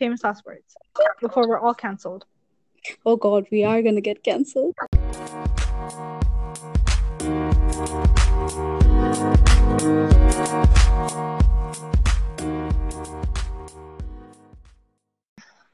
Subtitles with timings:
[0.00, 0.74] famous last words
[1.20, 2.24] before we're all cancelled.
[3.04, 4.74] Oh god, we are gonna get cancelled.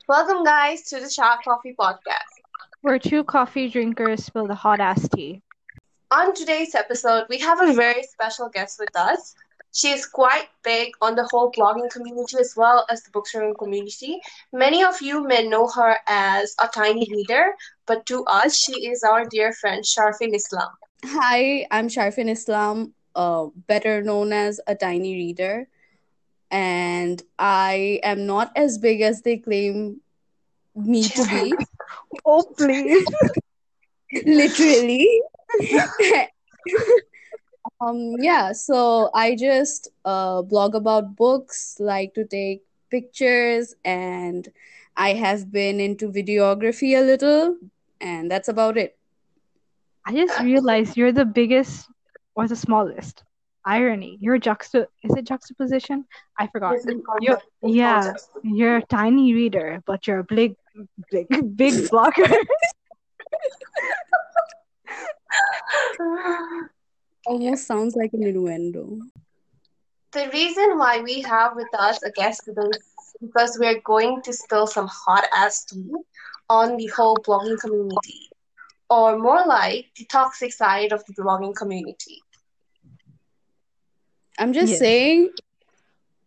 [0.09, 2.35] Welcome, guys, to the Shark Coffee Podcast.
[2.83, 5.43] Where two coffee drinkers spill the hot ass tea.
[6.11, 9.37] On today's episode, we have a very special guest with us.
[9.77, 14.19] She is quite big on the whole blogging community as well as the bookstagram community.
[14.51, 17.53] Many of you may know her as a tiny reader,
[17.85, 20.71] but to us, she is our dear friend Sharfin Islam.
[21.05, 25.69] Hi, I'm Sharfin Islam, uh, better known as a tiny reader.
[26.51, 30.01] And I am not as big as they claim
[30.75, 31.55] me to be.
[32.25, 33.07] Oh please.
[34.25, 35.23] Literally.
[37.81, 44.49] um yeah, so I just uh blog about books, like to take pictures and
[44.97, 47.57] I have been into videography a little
[48.01, 48.97] and that's about it.
[50.07, 51.89] I just realized you're the biggest
[52.35, 53.23] or the smallest.
[53.69, 54.17] Irony.
[54.21, 56.05] You're juxta is it juxtaposition?
[56.39, 56.75] I forgot.
[56.77, 56.87] It's
[57.21, 60.55] You're it's yeah, just- you're a tiny reader, but you're a big
[61.11, 62.31] big big blogger.
[67.27, 69.01] Oh, Almost sounds like an innuendo.
[70.13, 74.33] The reason why we have with us a guest today is because we're going to
[74.33, 75.91] spill some hot ass tea
[76.49, 78.31] on the whole blogging community,
[78.89, 82.23] or more like the toxic side of the blogging community.
[84.39, 84.79] I'm just Yes.
[84.79, 85.31] saying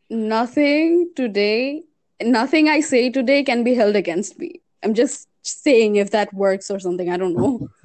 [0.09, 1.83] nothing today,
[2.21, 4.61] nothing I say today can be held against me.
[4.83, 7.09] I'm just saying if that works or something.
[7.09, 7.69] I don't know.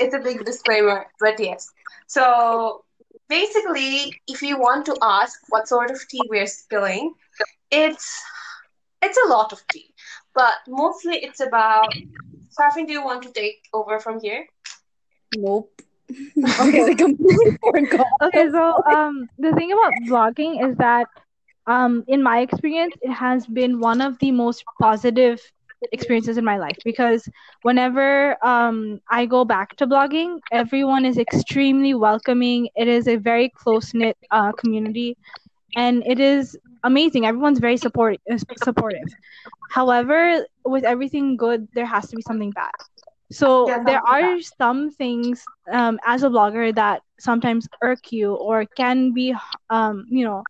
[0.00, 1.72] It's a big disclaimer, but yes.
[2.08, 2.84] So
[3.28, 7.14] basically, if you want to ask what sort of tea we're spilling,
[7.70, 8.22] it's
[9.02, 9.94] it's a lot of tea,
[10.34, 11.94] but mostly it's about.
[12.58, 14.46] Safin, do you want to take over from here?
[15.36, 15.70] Nope.
[16.08, 18.06] because I completely forgot.
[18.22, 21.08] Okay, so um the thing about blogging is that
[21.66, 25.40] um in my experience it has been one of the most positive
[25.92, 27.28] experiences in my life because
[27.62, 32.68] whenever um I go back to blogging, everyone is extremely welcoming.
[32.74, 35.16] It is a very close-knit uh community
[35.76, 37.26] and it is amazing.
[37.26, 38.16] Everyone's very support
[38.56, 39.08] supportive.
[39.70, 42.72] However, with everything good, there has to be something bad.
[43.30, 48.64] So Yeah, there are some things um, as a blogger that sometimes irk you or
[48.76, 49.34] can be,
[49.70, 50.44] um, you know,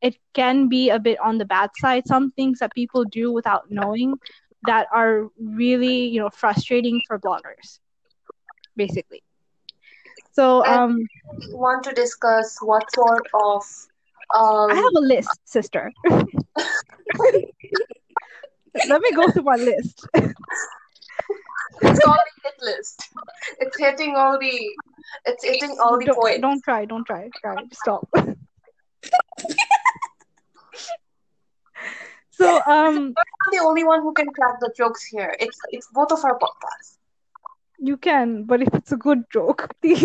[0.00, 2.06] it can be a bit on the bad side.
[2.06, 4.18] Some things that people do without knowing
[4.66, 7.78] that are really, you know, frustrating for bloggers,
[8.76, 9.22] basically.
[10.32, 11.06] So um,
[11.50, 13.62] Want to discuss what sort of
[14.34, 15.92] um I have a list, sister.
[18.88, 20.06] Let me go through my list.
[20.14, 23.08] it's called a hit list.
[23.60, 24.70] It's hitting all the
[25.24, 26.40] it's hitting all the don't, points.
[26.40, 27.56] don't try, don't try, try.
[27.72, 28.08] Stop.
[32.36, 35.34] so um I'm the only one who can crack the jokes here.
[35.40, 36.98] It's it's both of our podcasts.
[37.78, 40.04] you can, but if it's a good joke, please.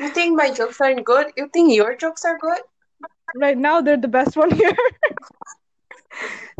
[0.00, 1.32] You think my jokes aren't good?
[1.36, 2.60] You think your jokes are good?
[3.34, 4.76] Right now they're the best one here.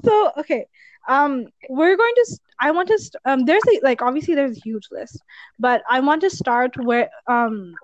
[0.04, 0.66] so okay.
[1.08, 4.56] Um we're going to st- I want to st- um there's a, like obviously there's
[4.56, 5.22] a huge list,
[5.58, 7.78] but I want to start where um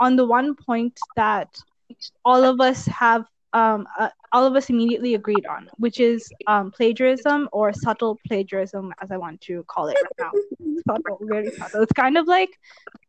[0.00, 1.48] on the one point that
[2.24, 3.24] all of us have
[3.54, 8.92] um uh, all of us immediately agreed on, which is um plagiarism or subtle plagiarism
[9.00, 10.32] as I want to call it right now.
[10.86, 11.82] subtle, very subtle.
[11.82, 12.50] It's kind of like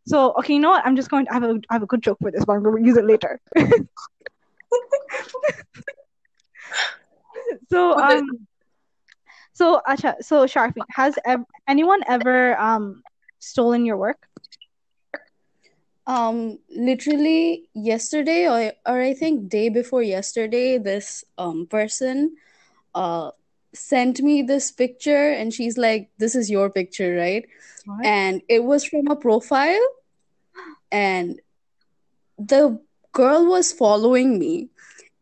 [0.08, 0.86] so okay, you know what?
[0.86, 2.64] I'm just going to have a I have a good joke for this, but I'm
[2.64, 3.42] going to use it later.
[7.70, 8.48] so um
[9.54, 13.02] so Acha, so Sharfi, has ev- anyone ever um
[13.40, 14.28] stolen your work?
[16.08, 22.36] Um, literally yesterday or or I think day before yesterday, this um person
[22.94, 23.32] uh
[23.74, 27.46] sent me this picture and she's like, This is your picture, right?
[27.86, 28.06] What?
[28.06, 29.88] And it was from a profile
[30.92, 31.42] and
[32.38, 32.80] the
[33.14, 34.70] girl was following me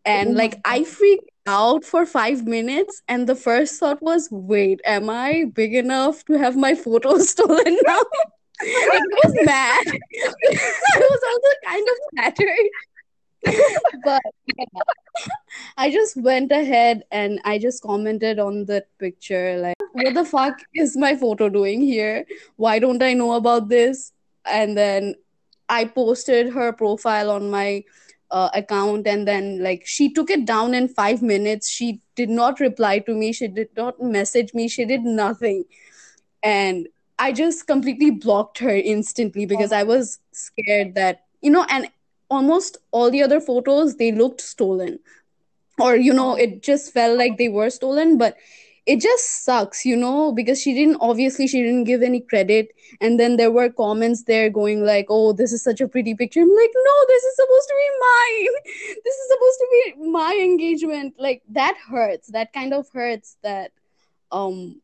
[0.05, 4.81] and Oh like I freaked out for five minutes and the first thought was, wait,
[4.85, 7.99] am I big enough to have my photo stolen now?
[8.65, 9.87] It was mad.
[9.87, 12.69] I was also kind of flattered.
[14.05, 14.21] but
[14.57, 14.81] yeah,
[15.77, 20.59] I just went ahead and I just commented on that picture like, what the fuck
[20.73, 22.25] is my photo doing here?
[22.55, 24.13] Why don't I know about this?
[24.45, 25.15] And then
[25.67, 27.83] I posted her profile on my
[28.31, 32.59] uh, account and then like she took it down in 5 minutes she did not
[32.59, 35.63] reply to me she did not message me she did nothing
[36.41, 36.87] and
[37.19, 41.89] i just completely blocked her instantly because i was scared that you know and
[42.33, 44.99] almost all the other photos they looked stolen.
[45.79, 48.37] Or you know it just felt like they were stolen but
[48.85, 52.67] it just sucks you know because she didn't obviously she didn't give any credit.
[53.01, 56.41] And then there were comments there going like oh this is such a pretty picture.
[56.41, 58.53] I'm like no this is supposed to be mine
[59.03, 61.15] this is supposed to be my engagement.
[61.17, 62.27] Like that hurts.
[62.37, 63.71] That kind of hurts that
[64.31, 64.81] um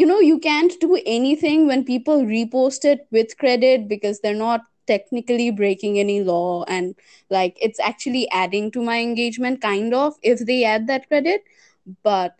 [0.00, 4.62] you know you can't do anything when people repost it with credit because they're not
[4.86, 6.94] technically breaking any law and
[7.30, 11.42] like it's actually adding to my engagement kind of if they add that credit.
[12.02, 12.36] But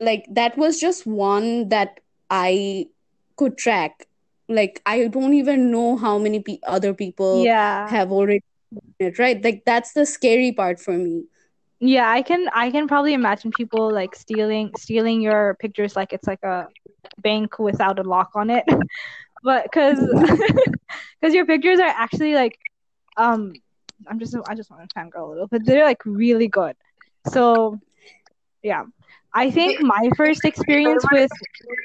[0.00, 2.00] like that was just one that
[2.30, 2.86] i
[3.36, 4.06] could track.
[4.48, 7.86] Like i don't even know how many pe- other people Yeah.
[7.86, 8.42] have already
[8.72, 9.42] done it right?
[9.42, 11.24] Like that's the scary part for me
[11.82, 16.28] Yeah, I can I can probably imagine people like stealing stealing your pictures like it's
[16.28, 16.68] like a
[17.22, 18.64] bank without a lock on it.
[19.44, 19.98] But cuz
[21.22, 22.58] cuz your pictures are actually like
[23.16, 23.54] um
[24.06, 26.76] I'm just I just want to fangirl a little, but they're like really good.
[27.28, 27.80] So
[28.62, 28.84] yeah.
[29.34, 31.30] I think my first experience with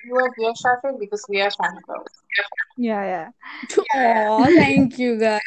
[0.06, 2.27] You are Shafin, because we are fangirls.
[2.78, 3.30] Yeah, yeah.
[3.96, 5.42] Oh, thank you guys.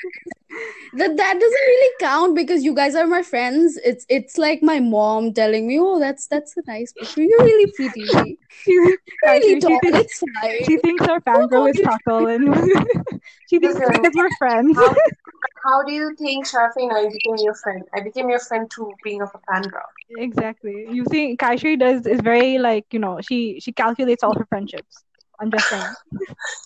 [0.95, 3.79] That that doesn't really count because you guys are my friends.
[3.85, 7.23] It's it's like my mom telling me, "Oh, that's that's a nice picture.
[7.23, 8.99] You're really pretty, really
[9.43, 9.79] She, tall.
[9.81, 10.23] thinks,
[10.67, 12.53] she thinks our fangirl oh, is Taco and
[13.49, 14.03] she thinks Listen.
[14.03, 14.77] because we're friends.
[14.77, 14.95] How,
[15.65, 17.85] how do you think Shafin and I became your friend?
[17.95, 19.83] I became your friend too, being of a fangirl.
[20.11, 20.89] Exactly.
[20.91, 25.05] You think Kaishri does is very like, you know, she she calculates all her friendships.
[25.41, 25.95] I'm just saying.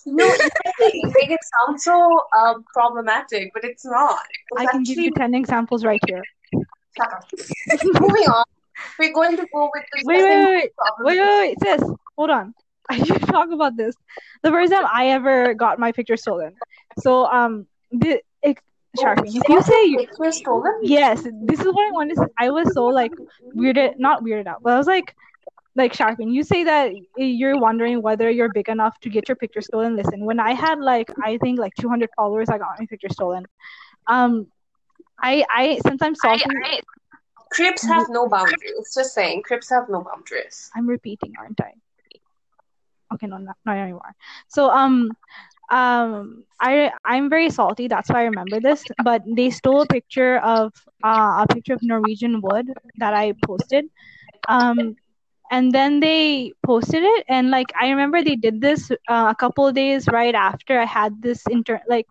[0.06, 4.18] No, make it, you make it sound so um, problematic, but it's not.
[4.50, 6.22] It's I can give you 10 examples right here.
[7.84, 8.44] Moving on,
[8.98, 12.54] we're going to go with the Wait, wait, wait, wait, wait, wait, sis, hold on.
[12.90, 13.94] I should talk about this.
[14.42, 16.54] The first time I ever got my picture stolen.
[17.00, 18.58] So, um, the, it,
[18.98, 22.26] Sharpie, if you say you, picture stolen, yes, this is what I wanted to say.
[22.38, 23.12] I was so like
[23.56, 25.16] weirded, not weirded out, but I was like,
[25.76, 29.60] like Sharpie, you say that you're wondering whether you're big enough to get your picture
[29.60, 29.96] stolen.
[29.96, 33.46] Listen, when I had like, I think like 200 followers, I got my picture stolen.
[34.06, 34.46] Um,
[35.20, 36.44] I, I, since I'm salty,
[37.50, 38.92] Crips have no boundaries.
[38.94, 40.70] Just saying, Crips have no boundaries.
[40.74, 41.72] I'm repeating, aren't I?
[43.14, 44.14] Okay, no, not, not anymore.
[44.48, 45.10] So, um,
[45.70, 47.88] um, I I'm very salty.
[47.88, 48.84] That's why I remember this.
[49.02, 50.72] But they stole a picture of
[51.02, 52.66] uh, a picture of Norwegian wood
[52.98, 53.86] that I posted.
[54.48, 54.96] Um,
[55.50, 59.66] and then they posted it, and like I remember they did this uh, a couple
[59.66, 62.06] of days right after I had this inter like.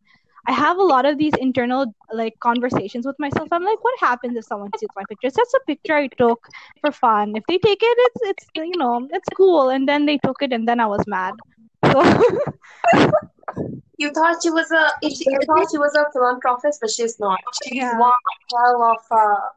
[0.47, 3.49] I have a lot of these internal like conversations with myself.
[3.51, 6.47] I'm like, what happens if someone sees my pictures that's a picture I took
[6.81, 7.35] for fun.
[7.35, 9.69] If they take it, it's it's you know it's cool.
[9.69, 11.35] And then they took it, and then I was mad.
[11.91, 12.01] So
[13.97, 17.39] You thought she was a you thought she was a philanthropist, but she's not.
[17.53, 17.93] She's Yeah.
[17.93, 18.13] one
[18.51, 19.49] hell of uh,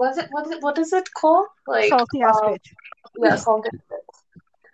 [0.00, 1.46] what's it what is it what is it called?
[1.66, 2.68] Like salty ass uh, bitch.
[3.22, 4.16] yeah, salty bitch.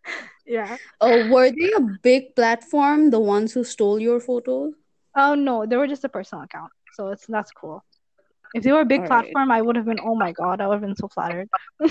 [0.47, 0.77] Yeah.
[1.01, 3.11] Oh, were they a big platform?
[3.11, 4.75] The ones who stole your photos?
[5.17, 7.83] Oh no, they were just a personal account, so it's that's cool.
[8.55, 9.11] If they were a big Alright.
[9.11, 9.99] platform, I would have been.
[10.01, 11.49] Oh my god, I would have been so flattered.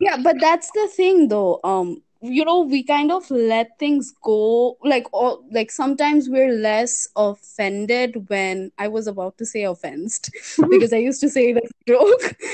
[0.00, 1.58] Yeah, but that's the thing though.
[1.64, 4.76] Um, you know, we kind of let things go.
[4.82, 10.30] Like, all like sometimes we're less offended when I was about to say offensed
[10.70, 12.36] because I used to say that joke.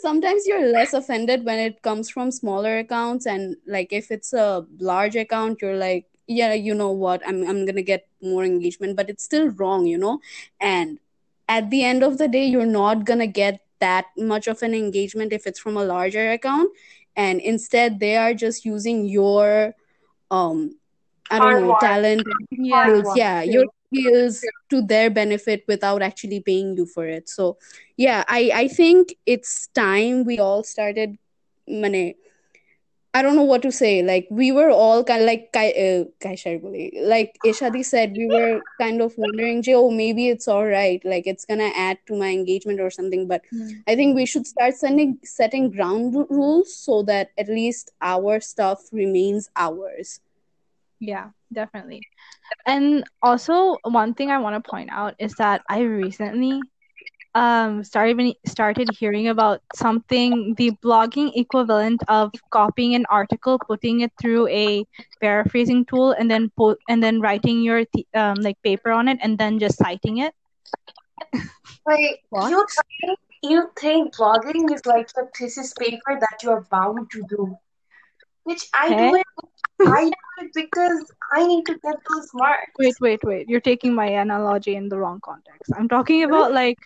[0.00, 4.64] Sometimes you're less offended when it comes from smaller accounts, and like if it's a
[4.78, 9.10] large account, you're like, yeah, you know what, I'm I'm gonna get more engagement, but
[9.10, 10.20] it's still wrong, you know.
[10.60, 10.98] And
[11.48, 15.32] at the end of the day, you're not gonna get that much of an engagement
[15.32, 16.70] if it's from a larger account
[17.16, 19.74] and instead they are just using your
[20.30, 20.76] um
[21.30, 21.80] i don't Hard know work.
[21.80, 23.42] talent Yeah.
[23.42, 27.56] Your skills to their benefit without actually paying you for it so
[27.96, 31.16] yeah i i think it's time we all started
[31.66, 32.14] mane
[33.16, 34.02] I don't know what to say.
[34.02, 36.04] Like we were all kind of like Kai, uh,
[37.02, 41.00] like Ishadi said, we were kind of wondering, "Jay, oh, maybe it's all right.
[41.04, 43.26] Like it's gonna add to my engagement or something.
[43.26, 43.42] But
[43.86, 48.88] I think we should start sending setting ground rules so that at least our stuff
[48.92, 50.20] remains ours.
[51.00, 52.02] Yeah, definitely.
[52.66, 56.60] And also, one thing I want to point out is that I recently
[57.36, 64.12] um started started hearing about something the blogging equivalent of copying an article, putting it
[64.20, 64.84] through a
[65.20, 69.18] paraphrasing tool, and then po- and then writing your th- um like paper on it,
[69.22, 70.34] and then just citing it.
[71.86, 72.50] Like What?
[72.50, 77.58] you think you think blogging is like a thesis paper that you're bound to do.
[78.44, 79.26] Which I do it
[79.84, 82.72] I do it because I need to get those marks.
[82.78, 83.48] Wait, wait, wait.
[83.48, 85.72] You're taking my analogy in the wrong context.
[85.76, 86.78] I'm talking about like,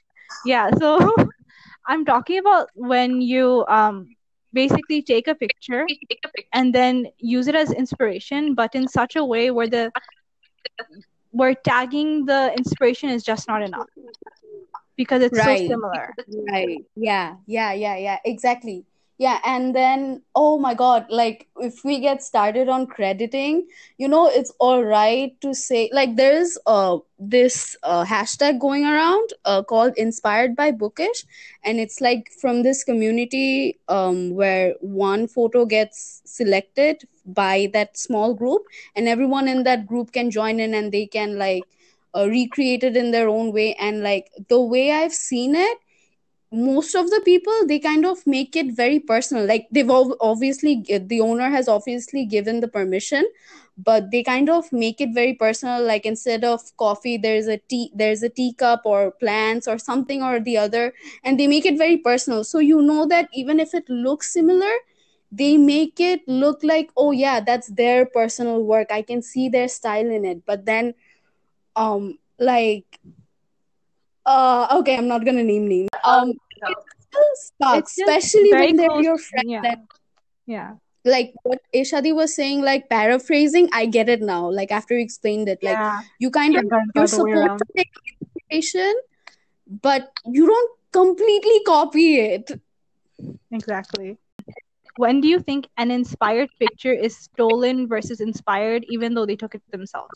[0.44, 0.98] yeah, so
[1.86, 4.14] I'm talking about when you um
[4.52, 5.86] basically take a picture
[6.52, 9.90] and then use it as inspiration, but in such a way where the
[11.30, 13.86] where tagging the inspiration is just not enough
[14.96, 15.66] because it's so Right.
[15.66, 16.14] similar.
[16.50, 16.84] Right.
[16.96, 17.36] Yeah.
[17.46, 17.72] Yeah.
[17.72, 17.96] Yeah.
[17.96, 18.18] Yeah.
[18.24, 18.84] Exactly.
[19.20, 19.38] Yeah.
[19.44, 23.66] And then, oh my God, like if we get started on crediting,
[23.98, 29.34] you know, it's all right to say, like, there's uh this uh, hashtag going around
[29.44, 31.26] uh, called Inspired by Bookish.
[31.62, 38.32] And it's like from this community um, where one photo gets selected by that small
[38.32, 38.62] group,
[38.96, 41.64] and everyone in that group can join in and they can, like,
[42.16, 43.74] uh, recreate it in their own way.
[43.74, 45.78] And, like, the way I've seen it,
[46.52, 49.46] most of the people they kind of make it very personal.
[49.46, 53.26] Like they've ob- obviously the owner has obviously given the permission
[53.78, 55.82] but they kind of make it very personal.
[55.82, 60.40] Like instead of coffee there's a tea there's a teacup or plants or something or
[60.40, 60.92] the other
[61.24, 62.44] and they make it very personal.
[62.44, 64.72] So you know that even if it looks similar
[65.32, 68.88] they make it look like oh yeah that's their personal work.
[68.90, 70.44] I can see their style in it.
[70.46, 70.94] But then
[71.76, 72.98] um like
[74.26, 76.74] uh okay i'm not gonna name names um No.
[77.62, 79.48] sucks, It's especially when they're your friend.
[79.48, 79.74] Yeah.
[80.46, 80.70] Yeah.
[81.04, 84.50] like what Ishadi was saying, like paraphrasing, I get it now.
[84.50, 86.00] Like after you explained it, like Yeah.
[86.18, 87.88] you kind of you're supposed to take
[88.20, 88.94] inspiration,
[89.88, 92.52] but you don't completely copy it.
[93.50, 94.18] Exactly.
[94.96, 99.54] When do you think an inspired picture is stolen versus inspired, even though they took
[99.54, 100.12] it themselves?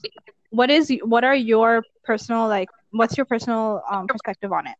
[0.50, 2.68] What is what are your personal like?
[2.94, 4.76] What's your personal um, perspective on it?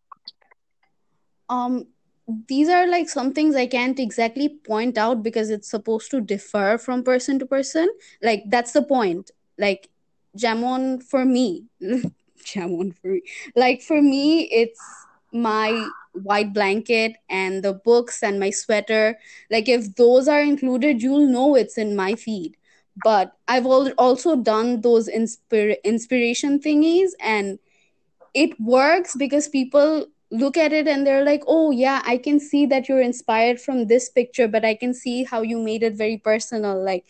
[1.49, 1.87] Um,
[2.49, 6.79] these are like some things I can't exactly point out because it's supposed to differ
[6.79, 7.89] from person to person.
[8.23, 9.31] Like that's the point.
[9.59, 9.91] Like
[10.37, 11.67] Jamon for me,
[12.45, 13.23] Jamon for me.
[13.55, 14.81] Like for me, it's
[15.33, 19.19] my white blanket and the books and my sweater.
[19.51, 22.57] Like if those are included, you'll know it's in my feed.
[22.97, 27.59] But I've al- also done those inspir- inspiration thingies and
[28.35, 32.67] it works because people look at it and they're like, oh, yeah, I can see
[32.67, 36.19] that you're inspired from this picture, but I can see how you made it very
[36.19, 36.83] personal.
[36.83, 37.07] Like,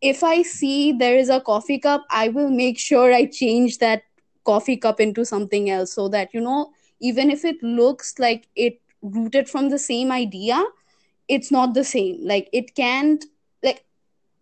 [0.00, 4.02] if I see there is a coffee cup, I will make sure I change that
[4.44, 8.80] coffee cup into something else so that, you know, even if it looks like it
[9.02, 10.62] rooted from the same idea,
[11.28, 12.18] it's not the same.
[12.22, 13.24] Like, it can't,
[13.62, 13.84] like,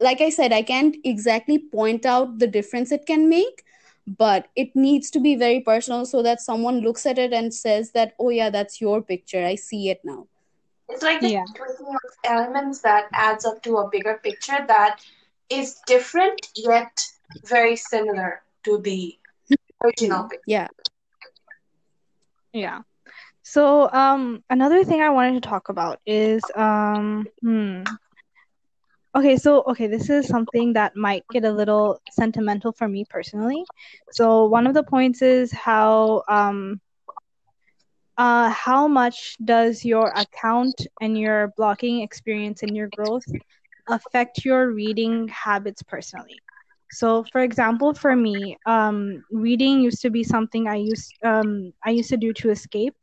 [0.00, 3.64] like I said, I can't exactly point out the difference it can make,
[4.06, 7.92] but it needs to be very personal so that someone looks at it and says
[7.92, 9.44] that, oh, yeah, that's your picture.
[9.44, 10.26] I see it now.
[10.88, 11.44] It's like the Yeah.
[11.54, 15.00] tweaking of elements that adds up to a bigger picture that
[15.48, 17.00] is different yet
[17.44, 19.18] very similar to the
[19.84, 20.42] original picture.
[20.46, 20.68] Yeah.
[22.52, 22.82] Yeah.
[23.42, 27.84] So um another thing I wanted to talk about is um hmm
[29.14, 33.66] okay so okay this is something that might get a little sentimental for me personally.
[34.10, 36.80] So one of the points is how um
[38.18, 43.26] uh how much does your account and your blogging experience and your growth
[43.88, 46.42] affect your reading habits personally?
[46.90, 51.90] So, for example, for me, um, reading used to be something I used um, I
[51.90, 52.94] used to do to escape,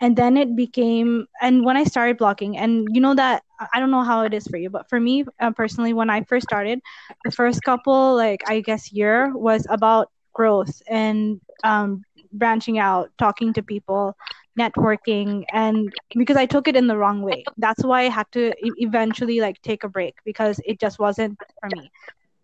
[0.00, 1.26] and then it became.
[1.40, 3.42] And when I started blogging, and you know that
[3.72, 6.22] I don't know how it is for you, but for me uh, personally, when I
[6.22, 6.80] first started,
[7.24, 13.52] the first couple, like I guess, year was about growth and um, branching out, talking
[13.54, 14.16] to people,
[14.58, 18.52] networking, and because I took it in the wrong way, that's why I had to
[18.60, 21.90] eventually like take a break because it just wasn't for me.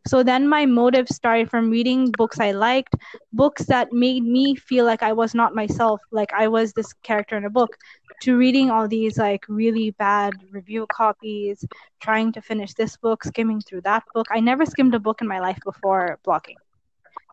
[0.08, 2.96] So then my motive started from reading books I liked,
[3.32, 7.36] books that made me feel like I was not myself, like I was this character
[7.36, 7.76] in a book,
[8.22, 11.64] to reading all these like really bad review copies,
[12.00, 14.28] trying to finish this book, skimming through that book.
[14.30, 16.58] I never skimmed a book in my life before blogging.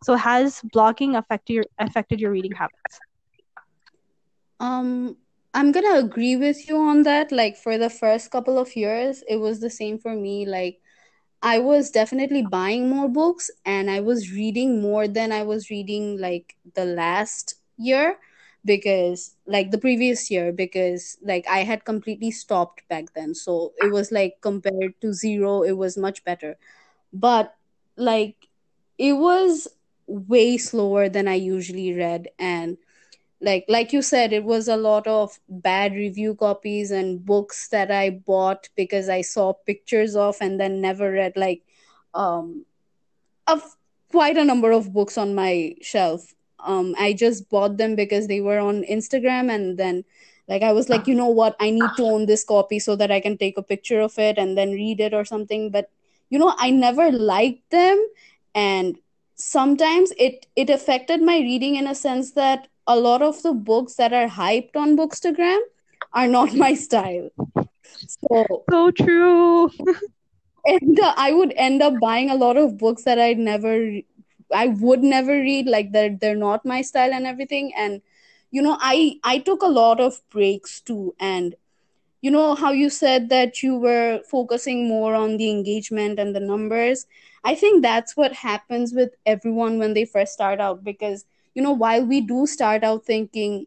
[0.04, 3.00] So has blogging affected your affected your reading habits?
[4.60, 5.16] Um,
[5.54, 7.32] I'm gonna agree with you on that.
[7.32, 10.46] Like for the first couple of years, it was the same for me.
[10.46, 10.80] Like
[11.46, 16.18] I was definitely buying more books and I was reading more than I was reading
[16.18, 18.18] like the last year
[18.64, 23.34] because like the previous year because like I had completely stopped back then.
[23.34, 26.56] So it was like compared to zero, it was much better.
[27.12, 27.54] But
[27.96, 28.48] like
[28.98, 29.68] it was
[30.06, 32.78] way slower than I usually read and
[33.40, 37.90] like like you said it was a lot of bad review copies and books that
[37.90, 41.62] i bought because i saw pictures of and then never read like
[42.14, 42.64] um
[43.46, 43.76] of
[44.10, 46.34] quite a number of books on my shelf.
[46.64, 50.04] Um i just bought them because they were on instagram and then
[50.48, 51.56] like i was like you know what?
[51.60, 54.38] I need to own this copy so that i can take a picture of it
[54.38, 55.70] and then read it or something.
[55.70, 55.90] But
[56.30, 58.04] you know i never liked them
[58.54, 58.96] and
[59.36, 63.96] sometimes it it affected my reading in a sense that a lot of the books
[63.96, 65.60] that are hyped on bookstagram
[66.12, 67.30] are not my style.
[68.08, 69.70] So So true.
[70.64, 73.74] and uh, i would end up buying a lot of books that i'd never
[74.54, 77.72] i would never read like they're, they're not my style and everything.
[77.76, 78.00] And
[78.50, 81.14] you know i i took a lot of breaks too.
[81.18, 81.54] And
[82.20, 86.40] you know how you said that you were focusing more on the engagement and the
[86.40, 87.06] numbers?
[87.44, 91.72] I think that's what happens with everyone when they first start out because you know
[91.72, 93.66] while we do start out thinking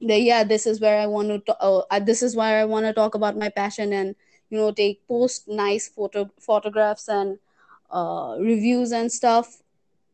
[0.00, 2.64] that yeah this is where i want to to- uh, uh, this is where i
[2.64, 4.14] want to talk about my passion and
[4.50, 7.38] you know take post nice photo photographs and
[7.90, 9.62] uh, reviews and stuff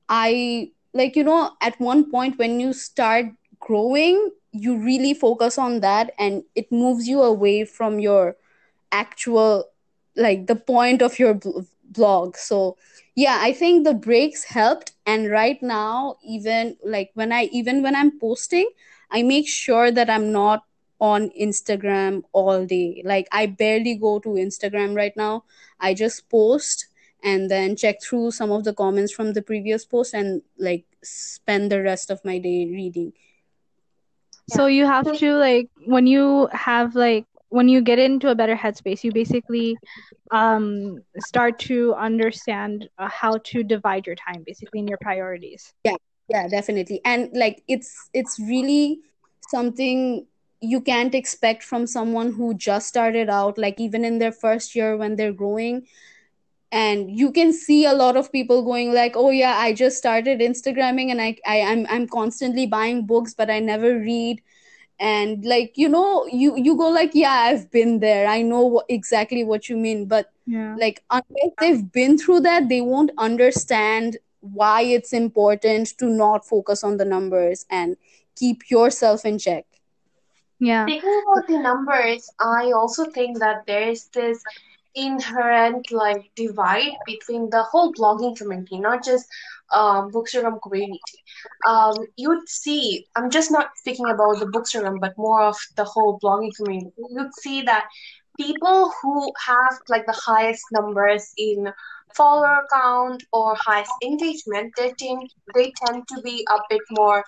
[0.09, 3.26] I like you know at one point when you start
[3.61, 8.36] growing you really focus on that and it moves you away from your
[8.92, 9.66] actual
[10.16, 12.36] like the point of your bl- blog.
[12.36, 12.76] So
[13.14, 14.92] yeah i think the breaks helped.
[15.06, 18.68] And right now even like when i even when i'm posting
[19.10, 20.64] i make sure that i'm not
[21.00, 23.02] on instagram all day.
[23.04, 25.44] Like i barely go to instagram right now.
[25.80, 26.86] I just post
[27.22, 31.70] and then check through some of the comments from the previous post and like spend
[31.70, 33.12] the rest of my day reading
[34.49, 38.57] So you have to like when you have like when you get into a better
[38.57, 39.76] headspace, you basically
[40.31, 45.73] um start to understand uh, how to divide your time basically in your priorities.
[45.85, 45.97] Yeah,
[46.29, 47.00] yeah definitely.
[47.05, 49.00] And like it's it's really
[49.49, 50.26] something
[50.61, 54.97] you can't expect from someone who just started out like even in their first year
[54.97, 55.87] when they're growing
[56.76, 60.41] and you can see a lot of people going like oh yeah i just started
[60.41, 64.43] instagramming and i, I i'm i'm constantly buying books but i never read
[64.99, 68.93] and like you know you you go like yeah i've been there i know wh-
[68.93, 70.78] exactly what you mean but Yeah.
[70.78, 76.84] like unless they've been through that they won't understand why it's important to not focus
[76.84, 77.97] on the numbers and
[78.36, 79.67] keep yourself in check
[80.58, 80.91] Yeah.
[80.91, 84.47] thinking about the numbers, I also think that there is this
[84.97, 89.26] inherent like divide between the whole blogging community, not just
[89.73, 91.00] um, Bookstagram community.
[91.67, 96.19] Um, you'd see, I'm just not speaking about the Bookstagram, but more of the whole
[96.21, 96.93] blogging community.
[97.11, 97.87] You'd see that
[98.39, 101.73] people who have like the highest numbers in
[102.15, 107.25] follower count or highest engagement, they tend they tend to be a bit more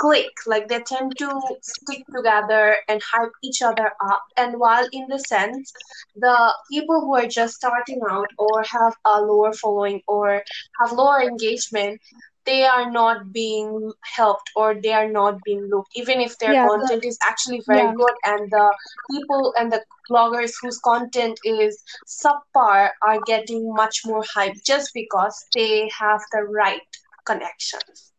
[0.00, 1.28] click like they tend to
[1.62, 5.72] stick together and hype each other up and while in the sense
[6.16, 10.42] the people who are just starting out or have a lower following or
[10.80, 12.00] have lower engagement
[12.46, 16.68] they are not being helped or they are not being looked even if their Yeah,
[16.68, 17.92] content is actually very yeah.
[17.92, 18.74] good and the
[19.10, 25.46] people and the bloggers whose content is subpar are getting much more hype just because
[25.54, 26.82] they have the right
[27.26, 28.09] connections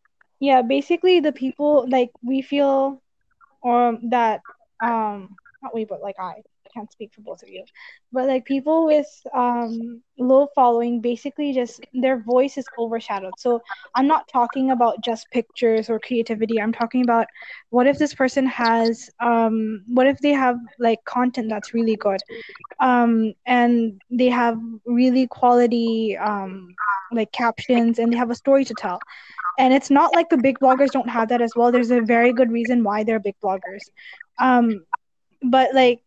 [0.42, 3.02] Yeah, basically the people like we feel
[3.62, 4.42] or that
[4.82, 6.42] um not we but like I
[6.74, 7.64] can't speak for both of you.
[8.12, 13.38] But like people with um low following basically just their voice is overshadowed.
[13.40, 13.62] So
[13.94, 16.60] I'm not talking about just pictures or creativity.
[16.60, 17.28] I'm talking about
[17.70, 22.22] what if this person has um what if they have like content that's really good.
[22.80, 26.76] Um and they have really quality um
[27.12, 29.02] like captions and they have a story to tell
[29.58, 31.70] and it's not like the big bloggers don't have that as well.
[31.72, 33.82] There's a very good reason why they're big bloggers.
[34.40, 34.84] Um
[35.42, 36.02] but like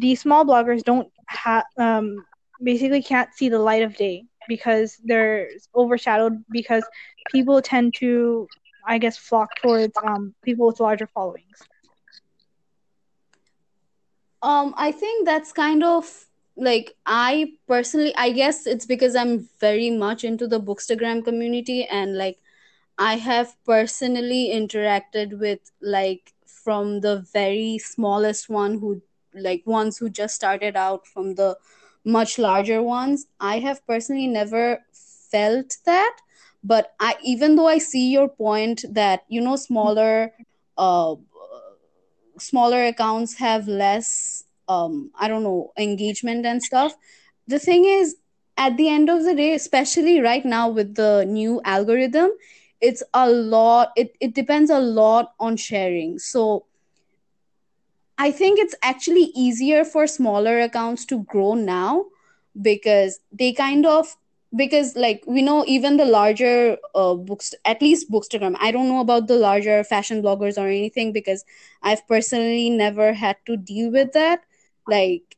[0.00, 2.24] the small bloggers don't have um
[2.62, 6.88] basically can't see the light of day because they're overshadowed because
[7.32, 8.48] people tend to
[8.86, 11.68] i guess flock towards um people with larger followings.
[14.42, 19.90] Um i think that's kind of like i personally i guess it's because i'm very
[19.90, 22.38] much into the bookstagram community and like
[22.98, 29.02] I have personally interacted with like from the very smallest one who
[29.34, 31.58] like ones who just started out from the
[32.04, 33.26] much larger ones.
[33.40, 34.84] I have personally never
[35.30, 36.16] felt that,
[36.64, 40.32] but I even though I see your point that you know smaller
[40.78, 41.16] uh
[42.38, 46.94] smaller accounts have less um I don't know engagement and stuff.
[47.46, 48.16] The thing is
[48.56, 52.30] at the end of the day, especially right now with the new algorithm,
[52.80, 56.18] it's a lot it, it depends a lot on sharing.
[56.18, 56.66] So
[58.18, 62.06] i think it's actually easier for smaller accounts to grow now
[62.60, 64.16] because they kind of
[64.56, 69.00] because like we know even the larger uh, books at least bookstagram i don't know
[69.00, 71.44] about the larger fashion bloggers or anything because
[71.82, 74.40] i've personally never had to deal with that.
[74.88, 75.35] Like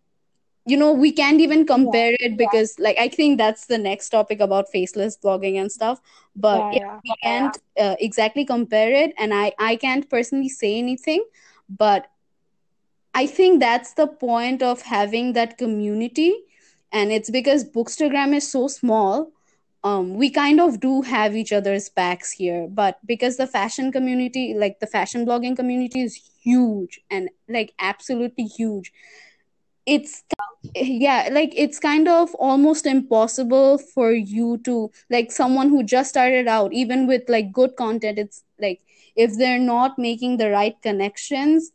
[0.68, 2.84] you know we can't even compare yeah, it because yeah.
[2.84, 6.00] like i think that's the next topic about faceless blogging and stuff.
[6.36, 11.24] But yeah, we can't uh, exactly compare it and i i can't personally say anything.
[11.68, 12.06] But
[13.14, 16.30] i think that's the point of having that community
[16.92, 19.32] and it's because bookstagram is so small
[19.84, 22.66] um, we kind of do have each other's backs here.
[22.68, 28.44] But because the fashion community like the fashion blogging community is huge and like absolutely
[28.44, 28.92] huge
[29.94, 30.24] it's
[30.76, 36.48] yeah like it's kind of almost impossible for you to like someone who just started
[36.48, 38.80] out even with like good content it's like
[39.16, 41.72] if they're not making the right connections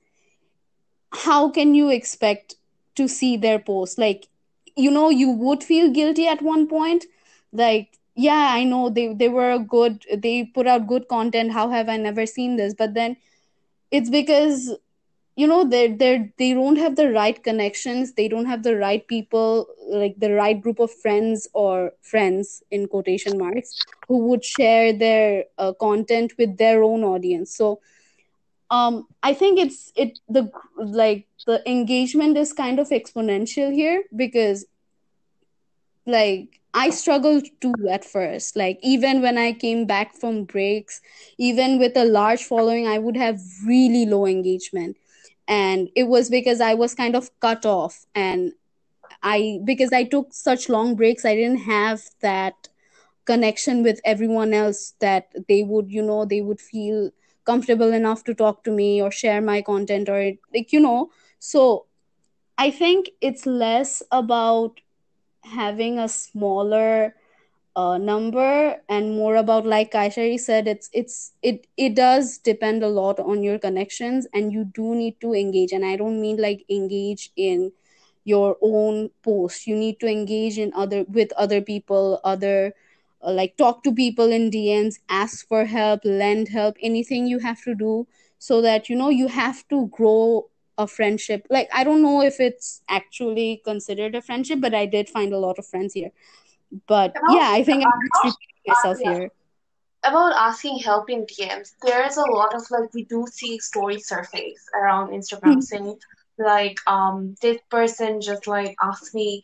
[1.14, 2.56] how can you expect
[2.96, 3.98] to see their post?
[3.98, 4.28] Like
[4.76, 7.06] you know you would feel guilty at one point
[7.52, 11.90] like yeah i know they they were good they put out good content how have
[11.90, 12.74] i never seen this?
[12.74, 13.18] But then
[13.92, 14.76] it's because
[15.36, 19.08] you know they they they don't have the right connections they don't have the right
[19.08, 23.76] people like the right group of friends or friends in quotation marks
[24.08, 27.80] who would share their uh, content with their own audience so
[28.72, 34.66] um i think it's it the like the engagement is kind of exponential here because
[36.06, 38.56] like I struggled too at first.
[38.56, 41.02] Like even when I came back from breaks,
[41.38, 44.98] even with a large following, I would have really low engagement.
[45.48, 48.54] And it was because I was kind of cut off and
[49.24, 52.70] I because I took such long breaks, I didn't have that
[53.26, 57.12] connection with everyone else that they would, you know, they would feel
[57.46, 61.10] comfortable enough to talk to me or share my content or like, you know.
[61.40, 61.86] So
[62.58, 64.82] I think it's less about
[65.44, 67.16] having a smaller
[67.76, 72.88] uh, number and more about like Kaishari said it's it's it it does depend a
[72.88, 75.72] lot on your connections and you do need to engage.
[75.72, 77.72] And I don't mean like engage in
[78.24, 79.68] your own post.
[79.68, 82.74] You need to engage in other with other people other
[83.24, 87.62] uh, like talk to people in DMs ask for help lend help anything you have
[87.64, 88.08] to do
[88.40, 91.46] so that you know you have to grow a friendship.
[91.50, 95.38] Like i don't know if it's actually considered a friendship but i did find a
[95.38, 96.12] lot of friends here
[96.88, 99.30] but yeah i think i'm just myself here
[100.04, 104.00] about asking help in dms there is a lot of like we do see story
[104.00, 105.62] surface around instagram mm-hmm.
[105.62, 105.98] saying
[106.38, 109.44] like um this person just like asked me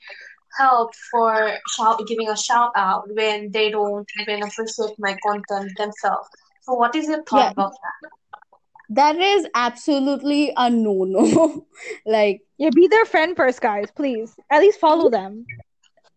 [0.58, 6.28] help for shout, giving a shout out when they don't even appreciate my content themselves
[6.62, 7.52] so what is your thought yeah.
[7.52, 8.10] about that
[8.90, 11.68] that is absolutely a no no.
[12.06, 14.36] like, yeah, be their friend first, guys, please.
[14.50, 15.46] At least follow them.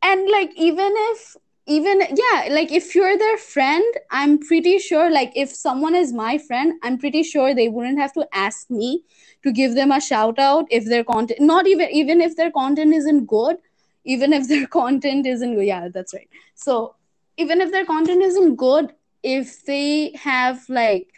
[0.03, 1.37] And like, even if
[1.67, 6.37] even yeah like if you're their friend i'm pretty sure like if someone is my
[6.37, 9.05] friend i'm pretty sure they wouldn't have to ask me
[9.45, 12.93] to give them a shout out if their content not even even if their content
[12.93, 13.57] isn't good
[14.05, 16.29] even if their content isn't yeah that's right.
[16.55, 16.95] So
[17.37, 21.09] even if their content isn't good if they have like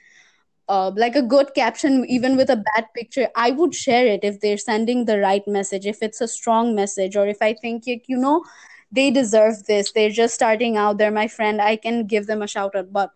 [0.68, 4.40] uh, like a good caption even with a bad picture i would share it if
[4.40, 8.16] they're sending the right message if it's a strong message or if i think you
[8.16, 8.42] know
[8.90, 12.46] they deserve this they're just starting out they're my friend i can give them a
[12.46, 12.92] shout out.
[12.92, 13.11] But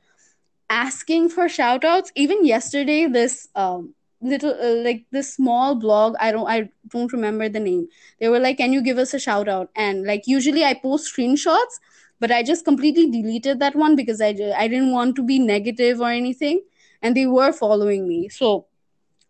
[0.70, 6.30] asking for shout outs even yesterday this um little uh, like this small blog i
[6.32, 7.86] don't i don't remember the name
[8.20, 9.70] they were like can you give us a shout out?
[9.76, 11.78] And like usually i post screenshots
[12.20, 16.00] but i just completely deleted that one because i i didn't want to be negative
[16.00, 16.62] or anything
[17.02, 18.28] and they were following me.
[18.28, 18.66] So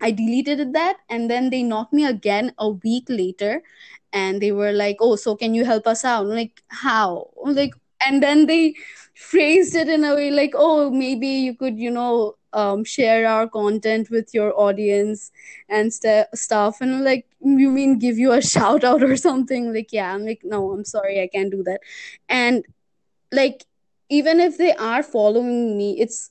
[0.01, 3.63] i deleted that and then they knocked me again a week later
[4.13, 6.23] and they were like oh so can you help us out?
[6.23, 7.31] I'm like how?
[7.45, 8.75] I'm like and then they
[9.15, 13.47] phrased it in a way like oh maybe you could you know um, share our
[13.49, 15.31] content with your audience
[15.69, 16.81] and st- stuff.
[16.81, 19.73] And like you mean give you a shout out or something?
[19.75, 21.81] Like yeah i'm like no i'm sorry i can't do that.
[22.29, 22.65] And
[23.33, 23.65] like
[24.09, 26.31] even if they are following me it's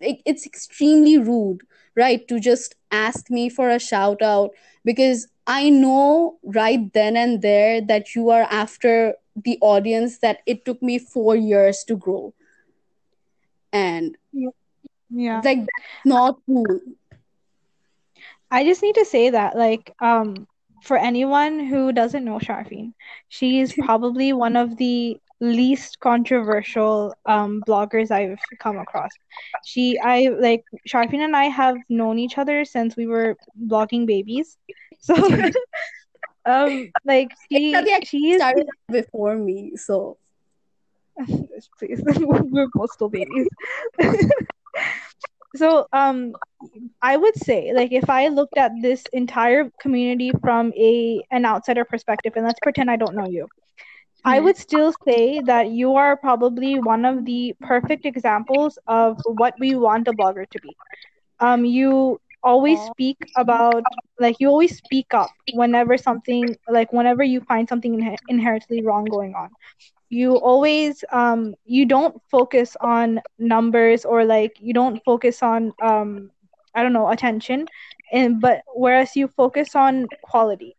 [0.00, 1.62] it, it's extremely rude
[1.96, 4.50] right to just ask me for a shout out
[4.84, 10.64] because i know right then and there that you are after the audience that it
[10.64, 12.32] took me 4 years to grow.
[13.72, 14.16] And
[15.10, 15.40] yeah.
[15.44, 16.80] Like that's not cool.
[18.50, 20.46] I just need to say that like um
[20.82, 22.92] for anyone who doesn't know Sharfine,
[23.28, 29.10] she's probably one of the least controversial um bloggers I've come across.
[29.64, 34.56] She I like Sharfin and I have known each other since we were blogging babies.
[35.00, 35.14] So
[36.46, 40.18] um like she she's started before me, so
[41.78, 43.48] please we're both still babies.
[45.56, 46.34] so um
[47.02, 51.84] I would say like if I looked at this entire community from a an outsider
[51.84, 53.48] perspective and let's pretend I don't know you.
[54.24, 54.40] I Mhm.
[54.40, 59.74] would still say that you are probably one of the perfect examples of what we
[59.74, 60.76] want a blogger to be.
[61.40, 63.84] Um, you always speak about,
[64.18, 69.08] like, you always speak up whenever something, like, whenever you find something inhe- inherently wrong
[69.08, 69.50] going on.
[70.08, 76.30] You always, um, you don't focus on numbers or like you don't focus on, um,
[76.74, 77.68] I don't know, attention,
[78.12, 80.76] and but whereas you focus on quality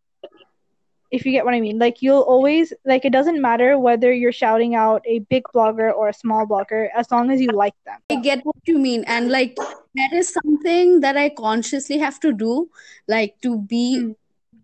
[1.15, 1.79] if you get what I mean.
[1.79, 6.09] Like you'll always like it doesn't matter whether you're shouting out a big blogger or
[6.09, 7.99] a small blogger as long as you like them.
[8.11, 12.33] I get what you mean, and like that is something that I consciously have to
[12.33, 12.69] do,
[13.07, 14.15] like to be Mm.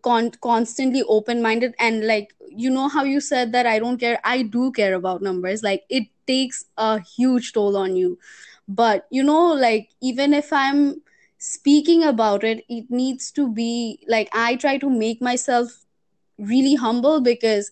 [0.04, 4.20] con- constantly open minded and like you know how you said that I don't care.
[4.24, 5.64] I do care about numbers.
[5.64, 8.18] Like it takes a huge toll on you,
[8.68, 11.02] but you know, like even if I'm
[11.38, 15.86] speaking about it, it needs to be like I try to make myself
[16.42, 17.72] really humble because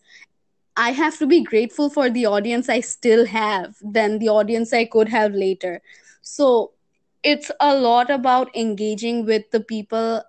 [0.78, 4.86] I have to be grateful for the audience I still have than the audience I
[4.86, 5.82] could have later.
[6.22, 6.72] So
[7.24, 10.24] it's a lot about engaging with the people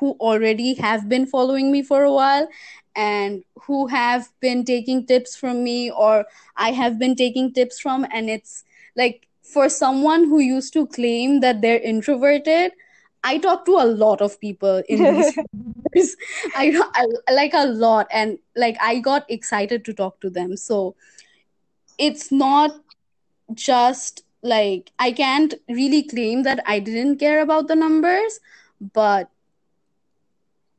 [0.00, 2.48] who already have been following me for a while
[2.94, 8.06] and who have been taking tips from me or I have been taking tips from
[8.12, 8.64] and it's
[8.96, 12.72] like for someone who used to claim that they're introverted
[13.24, 15.36] I talk to a lot of people in these
[15.94, 16.16] years.
[16.54, 20.56] I, I like a lot and like I got excited to talk to them.
[20.56, 20.94] So
[21.98, 22.70] it's not
[23.54, 28.40] just like I can't really claim that I didn't care about the numbers,
[28.80, 29.30] but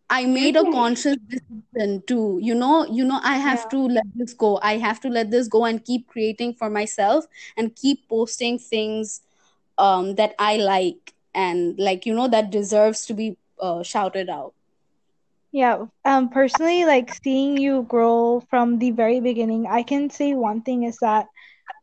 [0.09, 3.69] I made a conscious decision to, you know, you know, I have Yeah.
[3.69, 4.59] to let this go.
[4.61, 7.25] I have to let this go and keep creating for myself
[7.57, 9.21] and keep posting things
[9.77, 14.55] um that I like and like you know that deserves to be uh, shouted out.
[15.51, 20.61] Yeah, um, personally, like seeing you grow from the very beginning, I can say one
[20.61, 21.27] thing is that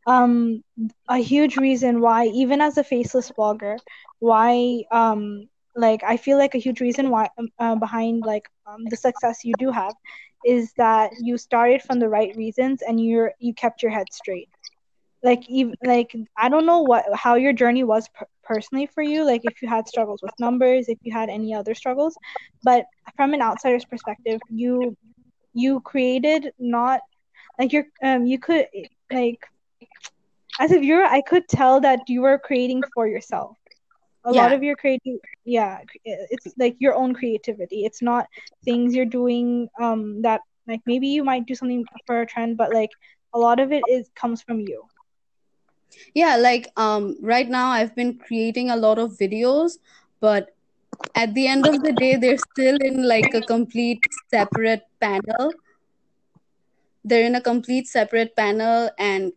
[0.07, 0.63] um
[1.09, 3.81] a huge reason why even as a faceless blogger,
[4.21, 8.89] why um like I feel like a huge reason why um, uh, behind like um
[8.89, 9.95] the success you do have
[10.45, 14.51] is that you started from the right reasons and you're you kept your head straight.
[15.25, 19.27] Like even like I don't know what how your journey was per- personally for you,
[19.27, 22.19] like if you had struggles with numbers, if you had any other struggles,
[22.65, 24.97] but from an outsider's perspective, you
[25.55, 27.01] you created not
[27.59, 28.67] like you're um you could
[29.13, 29.41] like
[30.61, 33.57] as a viewer I could tell that you were creating for yourself.
[34.25, 37.85] A lot of your creative yeah, it's like your own creativity.
[37.85, 38.27] It's not
[38.65, 42.73] things you're doing um that like maybe you might do something for a trend, but
[42.73, 42.93] like
[43.35, 44.85] a lot of it is comes from you.
[46.15, 49.79] Yeah, like um right now I've been creating a lot of videos,
[50.21, 50.55] but
[51.15, 55.53] at the end of the day they're still in like a complete separate panel.
[57.05, 59.33] They're in a complete separate panel and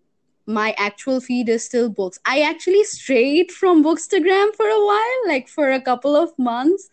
[0.48, 2.18] my actual feed is still books.
[2.26, 6.90] I actually strayed from Bookstagram for a while, like for a couple of months.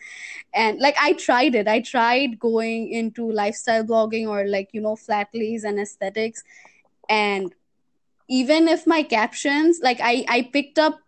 [0.53, 1.69] And like I tried it.
[1.69, 6.43] I tried going into lifestyle blogging or like, you know, flat lays and aesthetics.
[7.09, 7.55] And
[8.29, 11.01] even if my captions, like I, I picked up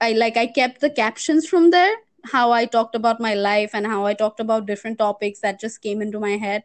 [0.00, 1.94] I like I kept the captions from there,
[2.26, 5.82] how I talked about my life and how I talked about different topics that just
[5.82, 6.64] came into my head.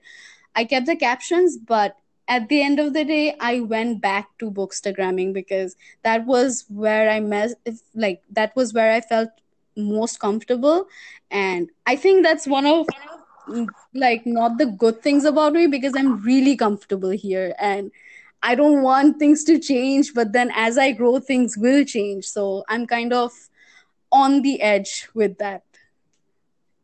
[0.56, 4.52] I kept the captions, but at the end of the day, I went back to
[4.52, 7.54] bookstagramming because that was where I met
[7.96, 9.30] like that was where I felt
[9.76, 10.88] most comfortable.
[11.32, 12.88] And I think that's one of
[13.94, 17.92] like not the good things about me because I'm really comfortable here and
[18.44, 22.26] I don't want things to change, but then as I grow, things will change.
[22.26, 23.32] So I'm kind of
[24.12, 25.64] on the edge with that.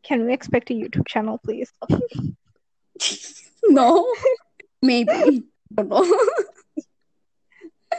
[0.02, 1.70] Can we expect a YouTube channel, please?
[3.64, 4.06] no,
[4.82, 5.10] maybe.
[5.12, 5.42] I
[5.74, 6.18] don't know.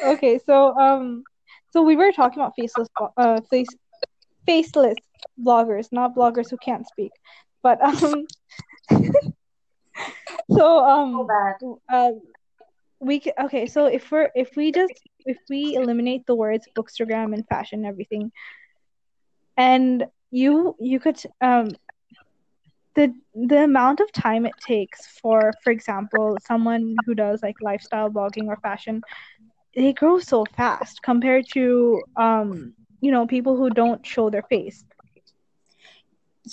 [0.03, 1.23] Okay, so um,
[1.71, 3.67] so we were talking about faceless, uh, face,
[4.47, 4.95] faceless
[5.39, 7.11] bloggers, not bloggers who can't speak,
[7.61, 8.25] but um,
[8.89, 9.11] so
[10.51, 11.55] So um, bad.
[11.89, 12.11] uh,
[13.01, 13.67] we ca- okay.
[13.67, 17.87] So if we're if we just if we eliminate the words bookstagram and fashion and
[17.87, 18.31] everything,
[19.57, 21.77] and you you could um,
[22.95, 28.09] the the amount of time it takes for for example someone who does like lifestyle
[28.09, 29.03] blogging or fashion
[29.75, 34.85] they grow so fast compared to um you know people who don't show their face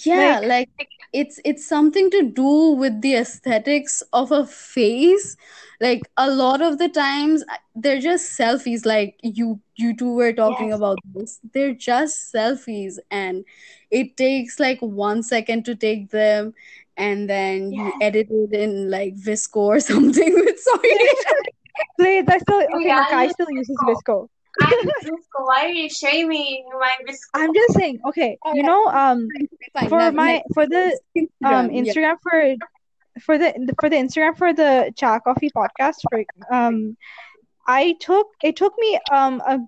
[0.04, 5.36] yeah like like it's it's something to do with the aesthetics of a face.
[5.80, 7.44] Like a lot of the times
[7.74, 10.76] they're just selfies like you you two were talking yes.
[10.76, 11.40] about this.
[11.52, 13.44] They're just selfies and
[13.90, 16.54] it takes like one second to take them
[16.96, 20.34] and then you edit it in like VSCO or something.
[20.34, 20.98] With sorry
[21.98, 24.28] Please, I still okay yeah, I I still uses VSCO.
[24.58, 25.46] VSCO I use VSCO.
[25.46, 27.16] Why are you shaming my VSCO?
[27.34, 29.28] I'm just saying okay you know um
[29.88, 30.98] for my for the
[31.44, 32.56] um instagram for
[33.20, 36.96] for the for the Instagram for the Cha Coffee podcast for um
[37.66, 39.58] I took it took me um a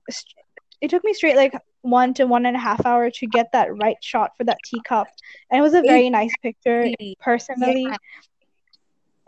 [0.81, 3.69] it took me straight like one to one and a half hour to get that
[3.83, 5.09] right shot for that teacup
[5.51, 7.89] and it was a very nice picture personally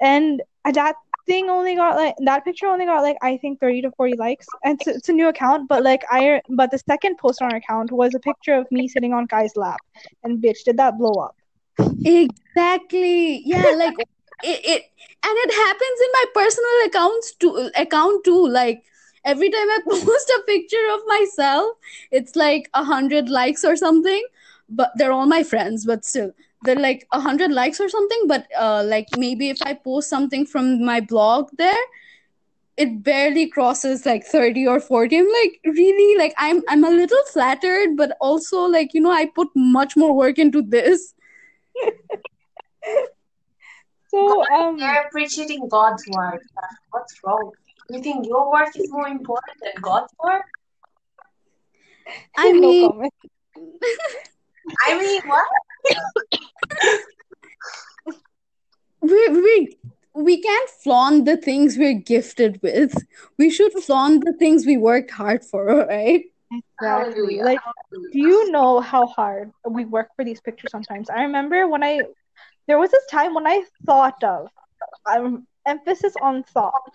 [0.01, 3.91] and that thing only got like that picture only got like I think 30 to
[3.93, 7.41] 40 likes and it's, it's a new account but like I but the second post
[7.41, 9.81] on our account was a picture of me sitting on Kai's lap
[10.25, 11.37] and bitch did that blow up
[11.79, 13.43] Exactly.
[13.45, 13.95] Yeah, like
[14.45, 14.83] it, it
[15.25, 18.49] and it happens in my personal accounts too account too.
[18.49, 18.85] Like
[19.25, 21.77] every time I post a picture of myself,
[22.11, 24.23] it's like a hundred likes or something.
[24.69, 26.33] But they're all my friends, but still.
[26.65, 30.47] They're like a hundred likes or something, but uh like maybe if I post something
[30.47, 31.85] from my blog there,
[32.77, 37.23] it barely crosses like 30 or 40 i'm like really like i'm i'm a little
[37.31, 41.15] flattered but also like you know i put much more work into this
[44.09, 46.43] so um They're appreciating God's work.
[46.91, 47.53] What's wrong?
[47.91, 50.45] You think your work is more important than God's work?
[52.37, 53.13] i no mean comment
[54.87, 55.47] I mean, what?
[59.01, 59.79] we we
[60.15, 62.95] we can't flaunt the things we're gifted with.
[63.39, 66.25] We should flaunt the things we worked hard for right?
[66.53, 67.37] Exactly.
[67.37, 67.45] Hallelujah.
[67.45, 67.61] like
[68.13, 71.09] do you know how hard we work for these pictures sometimes?
[71.09, 72.01] I remember when i
[72.69, 74.49] there was this time when i thought of
[75.07, 76.93] um, emphasis on thought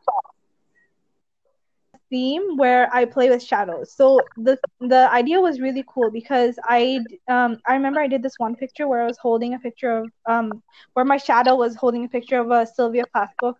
[2.09, 3.93] theme where I play with shadows.
[3.93, 8.35] So the the idea was really cool because I um I remember I did this
[8.37, 12.05] one picture where I was holding a picture of um where my shadow was holding
[12.05, 13.59] a picture of a Sylvia Plath book.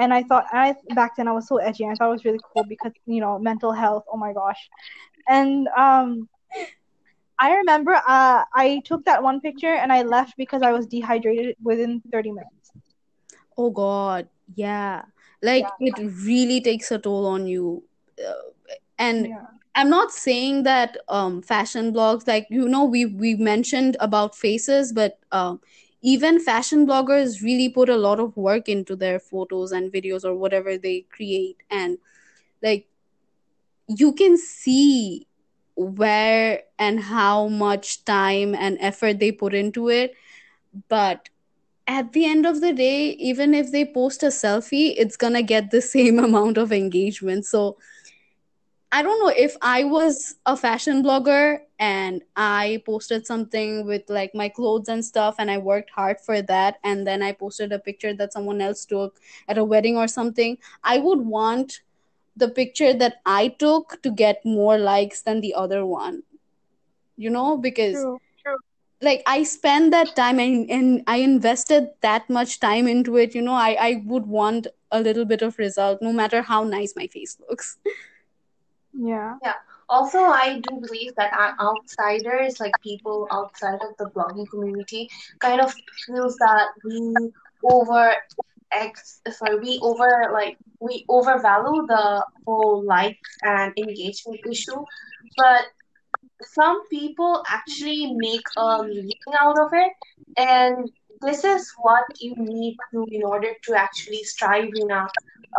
[0.00, 2.24] And I thought I back then I was so edgy and I thought it was
[2.24, 4.68] really cool because you know mental health oh my gosh.
[5.28, 6.28] And um
[7.38, 11.56] I remember uh I took that one picture and I left because I was dehydrated
[11.62, 12.72] within 30 minutes.
[13.56, 15.02] Oh god yeah.
[15.42, 15.92] Like yeah.
[15.94, 17.84] it really takes a toll on you
[18.98, 19.46] and yeah.
[19.74, 24.92] I'm not saying that um fashion blogs like you know we we mentioned about faces
[24.92, 25.60] but um
[26.02, 30.34] even fashion bloggers really put a lot of work into their photos and videos or
[30.34, 31.56] whatever they create.
[31.70, 31.98] And
[32.62, 32.86] like
[33.88, 35.26] you can see
[35.74, 40.14] where and how much time and effort they put into it
[40.88, 41.28] but
[41.86, 45.70] at the end of the day even if they post a selfie it's gonna get
[45.70, 47.44] the same amount of engagement.
[47.44, 47.76] So
[48.92, 54.34] i don't know if i was a fashion blogger and i posted something with like
[54.34, 57.78] my clothes and stuff and i worked hard for that and then i posted a
[57.78, 61.80] picture that someone else took at a wedding or something i would want
[62.36, 66.22] the picture that i took to get more likes than the other one.
[67.16, 68.18] You know because true
[69.02, 73.42] like i spent that time and, and i invested that much time into it you
[73.42, 77.06] know I, I would want a little bit of result no matter how nice my
[77.06, 77.78] face looks
[78.98, 79.54] yeah Yeah.
[79.90, 85.08] Also, I do believe that outsiders, like people outside of the blogging community,
[85.40, 85.72] kind of
[86.06, 87.32] feels that we
[87.64, 88.14] over
[88.72, 94.84] ex sorry, we over like we overvalue the whole likes and engagement issue.
[95.36, 95.66] But
[96.42, 99.92] some people actually make a living out of it,
[100.36, 100.90] and
[101.22, 105.06] this is what you need to in order to actually strive in a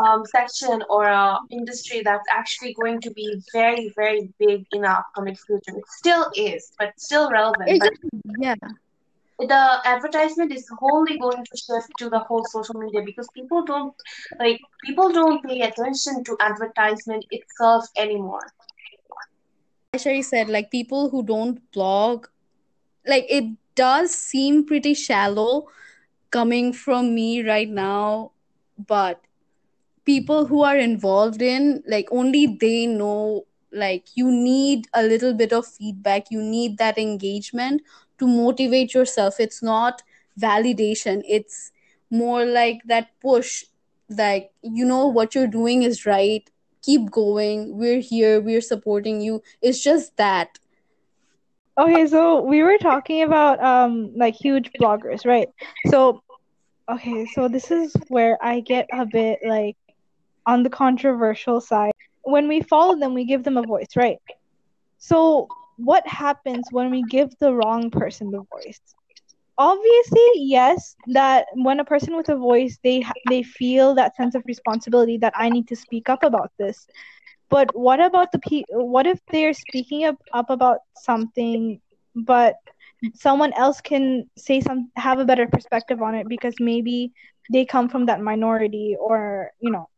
[0.01, 4.89] um, section or a industry that's actually going to be very, very big in the
[4.89, 5.77] upcoming future.
[5.77, 7.79] It still is, but still relevant.
[7.79, 8.09] But exactly
[8.39, 8.55] yeah
[9.39, 13.93] the advertisement is wholly going to shift to the whole social media because people don't
[14.39, 18.45] like people don't pay attention to advertisement itself anymore.
[19.95, 22.27] Sherry said like people who don't blog
[23.07, 23.45] like it
[23.79, 25.67] does seem pretty shallow
[26.31, 28.31] coming from me right now
[28.87, 29.21] but
[30.05, 35.53] people who are involved in like only they know like you need a little bit
[35.53, 36.31] of feedback.
[36.31, 37.81] You need that engagement
[38.17, 39.39] to motivate yourself.
[39.39, 40.01] It's not
[40.39, 41.21] validation.
[41.27, 41.71] It's
[42.09, 43.65] more like that push
[44.09, 46.49] like you know what you're doing is right.
[46.81, 47.77] Keep going.
[47.77, 48.41] We're here.
[48.41, 49.43] We're supporting you.
[49.61, 50.57] It's just that
[51.79, 55.49] Okay, so we were talking about um like huge bloggers, right?
[55.87, 56.21] So
[56.91, 59.77] okay, so this is where I get a bit like
[60.45, 61.93] on the controversial side.
[62.23, 64.17] When we follow them, we give them a voice, right?
[64.99, 68.81] So what happens when we give the wrong person the voice?
[69.57, 74.43] Obviously, yes, that when a person with a voice, they they feel that sense of
[74.47, 76.87] responsibility that I need to speak up about this.
[77.49, 78.63] But what about the pe?
[78.69, 81.81] What if they're speaking up, up about something,
[82.15, 82.55] but
[83.13, 87.11] someone else can say some have a better perspective on it because maybe
[87.51, 89.89] they come from that minority or you know,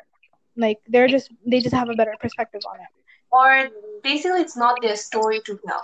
[0.55, 2.87] like they're just they just have a better perspective on it.
[3.31, 3.69] Or
[4.03, 5.81] basically, it's not their story to tell.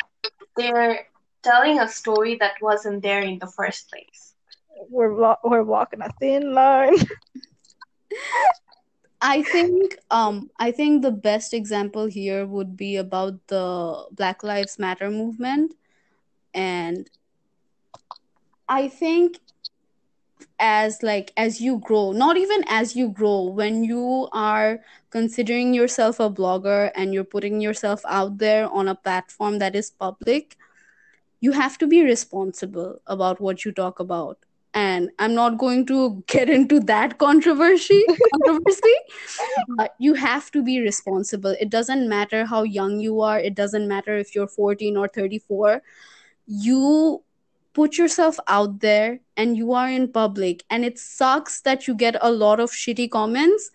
[0.55, 1.07] They're
[1.43, 4.33] telling a story that wasn't there in the first place.
[4.89, 6.95] We're we're walking a thin line.
[9.21, 14.77] I think um I think the best example here would be about the Black Lives
[14.79, 15.73] Matter movement.
[16.53, 17.09] And
[18.69, 19.39] I think
[20.59, 24.79] as like as you grow not even as you grow when you are
[25.11, 29.89] considering yourself a blogger and you're putting yourself out there on a platform that is
[29.91, 30.57] public
[31.41, 34.39] you have to be responsible about what you talk about
[34.73, 38.03] and i'm not going to get into that controversy
[38.33, 38.95] controversy
[39.77, 41.55] but you have to be responsible.
[41.59, 43.39] It doesn't matter how young you are.
[43.39, 45.81] It doesn't matter if you're 14 or 34
[46.49, 47.23] you
[47.73, 50.63] put yourself out there and you are in public.
[50.69, 53.69] And it sucks that you get a lot of shitty comments.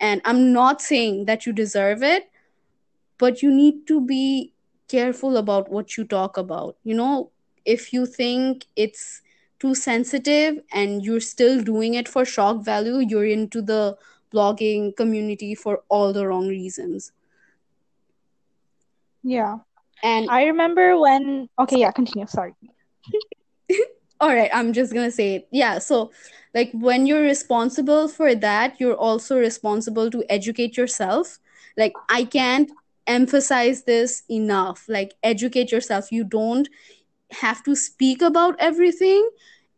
[0.00, 2.30] And i'm not saying that you deserve it
[3.18, 4.54] but you need to be
[4.88, 6.76] careful about what you talk about.
[6.84, 7.30] You know
[7.64, 9.20] if you think it's
[9.60, 13.96] too sensitive and you're still doing it for shock value you're into the
[14.32, 17.12] blogging community for all the wrong reasons
[19.22, 19.58] yeah.
[20.02, 22.26] and I remember when okay, yeah, continue.
[22.26, 22.54] Sorry.
[24.20, 26.10] all right i'm just gonna say it yeah so
[26.54, 31.38] like when you're responsible for that you're also responsible to educate yourself
[31.76, 32.70] like i can't
[33.06, 36.68] emphasize this enough like educate yourself you don't
[37.32, 39.28] have to speak about everything.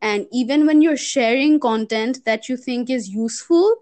[0.01, 3.77] And even when you're sharing content that you think is useful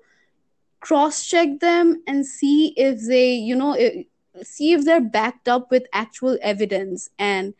[0.80, 3.76] cross check them and see if they you know
[4.42, 7.10] see if they're backed up with actual evidence.
[7.18, 7.54] And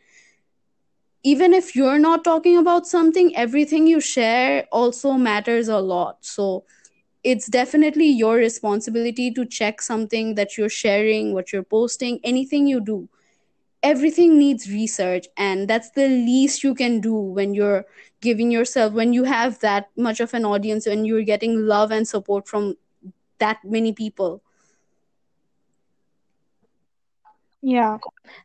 [1.23, 6.17] even if you're not talking about something everything you share also matters a lot.
[6.25, 6.63] So
[7.23, 12.79] it's definitely your responsibility to check something that you're sharing what you're posting anything you
[12.81, 13.07] do
[13.83, 17.85] everything needs research and that's the least you can do when you're
[18.21, 22.07] giving yourself when you have that much of an audience and you're getting love and
[22.07, 22.75] support from
[23.39, 24.41] that many people
[27.61, 27.97] Yeah.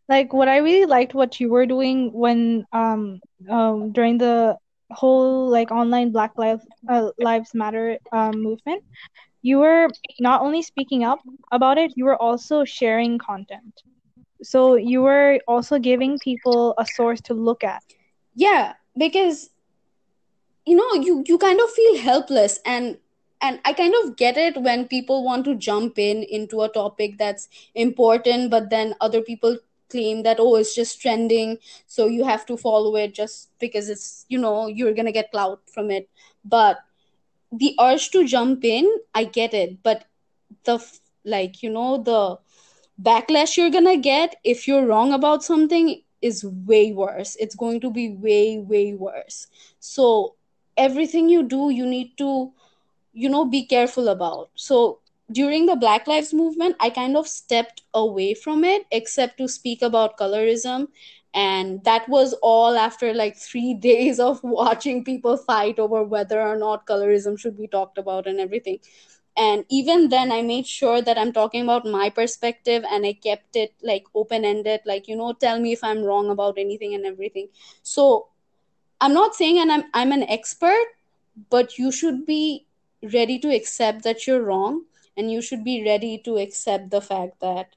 [0.08, 4.56] Like what I really liked what you were doing when um um during the
[4.90, 8.82] whole like online Black Lives uh, Lives Matter um movement,
[9.42, 9.88] you were
[10.20, 11.20] not only speaking up
[11.52, 13.74] about it, you were also sharing content.
[14.42, 17.82] So you were also giving people a source to look at.
[18.34, 19.50] yeah because
[20.64, 22.98] you know you you kind of feel helpless and
[23.40, 27.18] and i kind of get it when people want to jump in into a topic
[27.18, 29.56] that's important but then other people
[29.90, 34.24] claim that oh it's just trending so you have to follow it just because it's
[34.28, 36.08] you know you're gonna get clout from it
[36.44, 36.78] but
[37.52, 40.04] the urge to jump in i get it but
[40.64, 40.78] the
[41.24, 42.38] like you know the
[43.02, 47.36] backlash you're gonna get if you're wrong about something is way worse.
[47.38, 49.46] It's going to be way way worse.
[49.80, 50.34] So
[50.76, 52.52] everything you do you need to
[53.12, 54.50] you know be careful about.
[54.54, 59.48] So during the black lives movement i kind of stepped away from it except to
[59.48, 60.88] speak about colorism.
[61.34, 66.56] And that was all after like 3 days of watching people fight over whether or
[66.56, 68.78] not colorism should be talked about and everything
[69.36, 73.56] and even then i made sure that i'm talking about my perspective and i kept
[73.56, 77.04] it like open ended like you know tell me if i'm wrong about anything and
[77.06, 77.48] everything.
[77.82, 78.28] So
[79.00, 80.86] i'm not saying and i'm i'm an expert
[81.50, 82.66] but you should be
[83.14, 84.82] ready to accept that you're wrong
[85.16, 87.76] and you should be ready to accept the fact that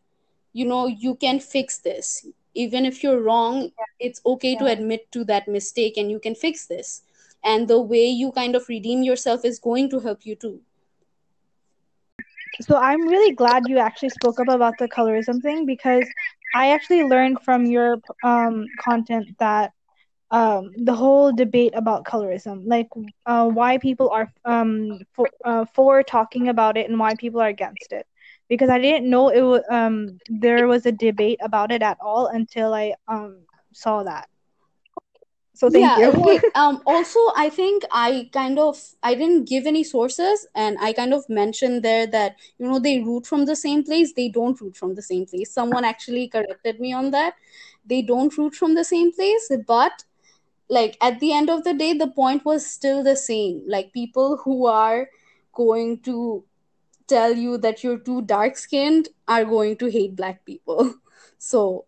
[0.53, 2.27] you know you can fix this.
[2.55, 6.65] Even if you're wrong it's okay to admit to that mistake and you can fix
[6.65, 7.01] this.
[7.43, 10.61] And the way you kind of redeem yourself is going to help you too
[12.61, 16.11] So I'm really glad you actually spoke up about the colorism thing because
[16.53, 19.71] I actually learned from your um content that
[20.31, 22.87] um the whole debate about colorism like
[23.25, 27.47] uh why people are um for uh, for talking about it and why people are
[27.47, 28.05] against it
[28.49, 32.27] because I didn't know it was um there was a debate about it at all
[32.27, 34.27] until I um saw that.
[35.59, 36.09] So thank yeah you.
[36.09, 40.93] okay um also i think i kind of i didn't give any sources and i
[40.93, 44.61] kind of mentioned there that you know they root from the same place they don't
[44.61, 47.33] root from the same place someone actually corrected me on that
[47.85, 50.05] they don't root from the same place but
[50.69, 54.37] like at the end of the day the point was still the same like people
[54.37, 55.09] who are
[55.51, 56.41] going to
[57.07, 60.93] tell you that you're too dark skinned are going to hate black people
[61.37, 61.85] so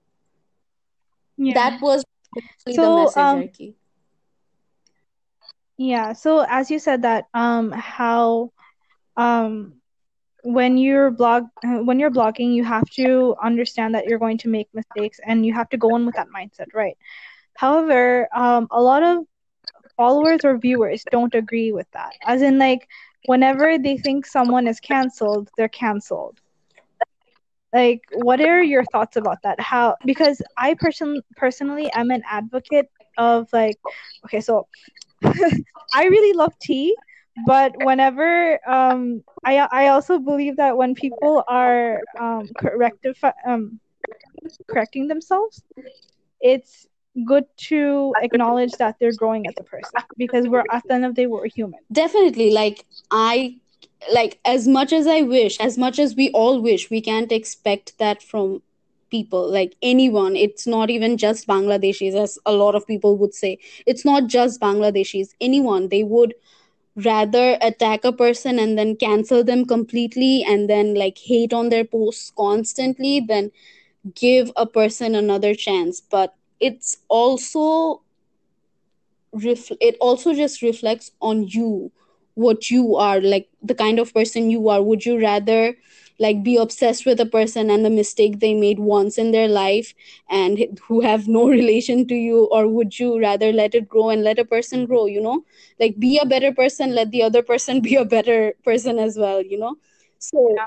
[1.38, 1.54] yeah.
[1.54, 2.11] that was basically the
[2.68, 3.50] So um
[5.78, 8.52] yeah, so as you said that um how
[9.18, 9.74] um
[10.44, 14.68] when you're blog when you're blogging you have to understand that you're going to make
[14.74, 16.98] mistakes and you have to go in with that mindset, right?
[17.56, 19.26] However, um a lot of
[19.98, 22.14] followers or viewers don't agree with that.
[22.26, 22.88] As in like
[23.26, 26.41] whenever they think someone is canceled, they're canceled.
[27.74, 29.60] Like what are your thoughts about that?
[29.60, 33.78] How because i person personally i'm an advocate of like
[34.26, 34.68] okay so
[35.94, 36.96] i really love tea
[37.46, 43.80] but whenever um i i also believe that when people are um correctif- um
[44.70, 45.64] correcting themselves
[46.42, 46.88] it's
[47.26, 51.16] good to acknowledge that they're growing as a person because we're at the end of
[51.16, 51.80] the day we're human.
[51.92, 53.56] Definitely like i
[54.14, 57.97] like as much as i wish as much as we all wish we can't expect
[57.97, 58.62] that from
[59.12, 60.36] people like anyone.
[60.36, 63.60] It's not even just bangladeshis as a lot of people would say.
[63.86, 65.89] It's not just bangladeshis anyone.
[65.89, 66.34] They would
[66.95, 71.84] rather attack a person and then cancel them completely and then like hate on their
[71.86, 73.52] posts constantly than
[74.16, 76.02] give a person another chance.
[76.02, 78.02] But it's also
[79.32, 81.91] ref- it also just reflects on you
[82.36, 84.82] what you are like the kind of person you are.
[84.82, 85.76] Would you rather
[86.20, 89.94] like be obsessed with a person and the mistake they made once in their life
[90.30, 92.46] and who have no relation to you?
[92.52, 95.44] Or would you rather let it grow and let a person grow you know?
[95.80, 99.42] Like be a better person let the other person be a better person as well
[99.42, 99.76] you know?
[100.20, 100.64] So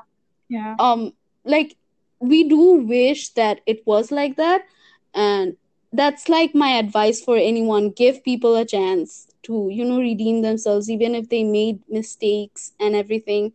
[0.49, 0.77] yeah.
[0.79, 1.12] um
[1.45, 1.77] like
[2.21, 4.62] we do wish that it was like that.
[5.15, 5.57] And
[5.93, 7.91] that's like my advice for anyone.
[7.91, 12.97] Give people a chance to you know redeem themselves even if they made mistakes and
[12.97, 13.53] everything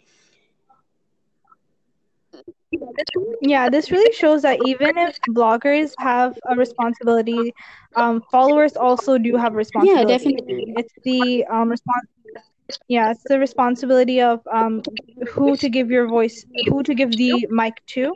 [3.42, 7.54] Yeah, this really shows that even if bloggers have a responsibility,
[7.96, 10.06] um, followers also do have a yeah responsibility.
[10.06, 12.08] definitely It's the um respons
[12.88, 14.84] yeah, it's the responsibility of um
[15.30, 18.16] who to give your voice, who to give the mic to,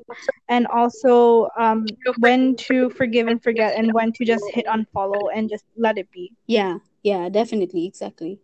[0.50, 5.50] and also um when to forgive and forget, and when to just hit unfollow and
[5.50, 6.32] just let it be.
[6.48, 8.40] yeah yeah definitely exactly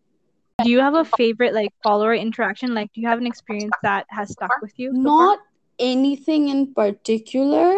[0.63, 2.73] Do you have a favorite like follower interaction?
[2.73, 5.03] Like, do you have an experience that has stuck with you so far?
[5.03, 5.39] not
[5.79, 7.73] anything in particular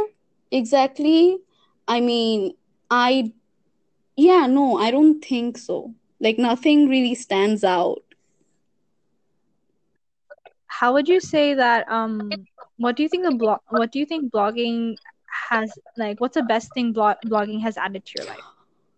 [0.49, 1.38] exactly
[1.88, 2.53] i mean
[2.89, 3.32] i
[4.17, 8.01] yeah no i don't think so like nothing really stands out
[10.65, 14.05] How would you say that um what do you think the blog what do you
[14.05, 14.95] think blogging
[15.49, 18.43] has like what's the best thing blog blogging has added to your life?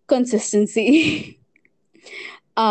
[0.06, 1.38] consistency
[2.56, 2.70] uh,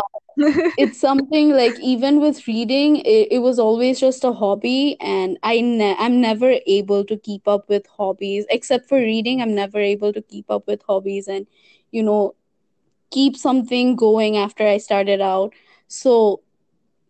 [0.76, 5.60] it's something like even with reading it, it was always just a hobby and i
[5.60, 10.12] ne- i'm never able to keep up with hobbies except for reading i'm never able
[10.12, 11.46] to keep up with hobbies and
[11.92, 12.34] you know
[13.10, 15.52] keep something going after i started out.
[15.88, 16.40] So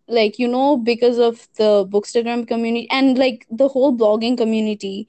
[0.08, 5.08] like you know because of the bookstagram community and like the whole blogging community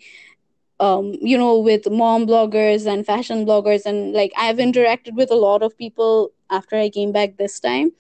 [0.80, 5.36] um you know with mom bloggers and fashion bloggers and like i've interacted with a
[5.36, 7.92] lot of people after i came back this time.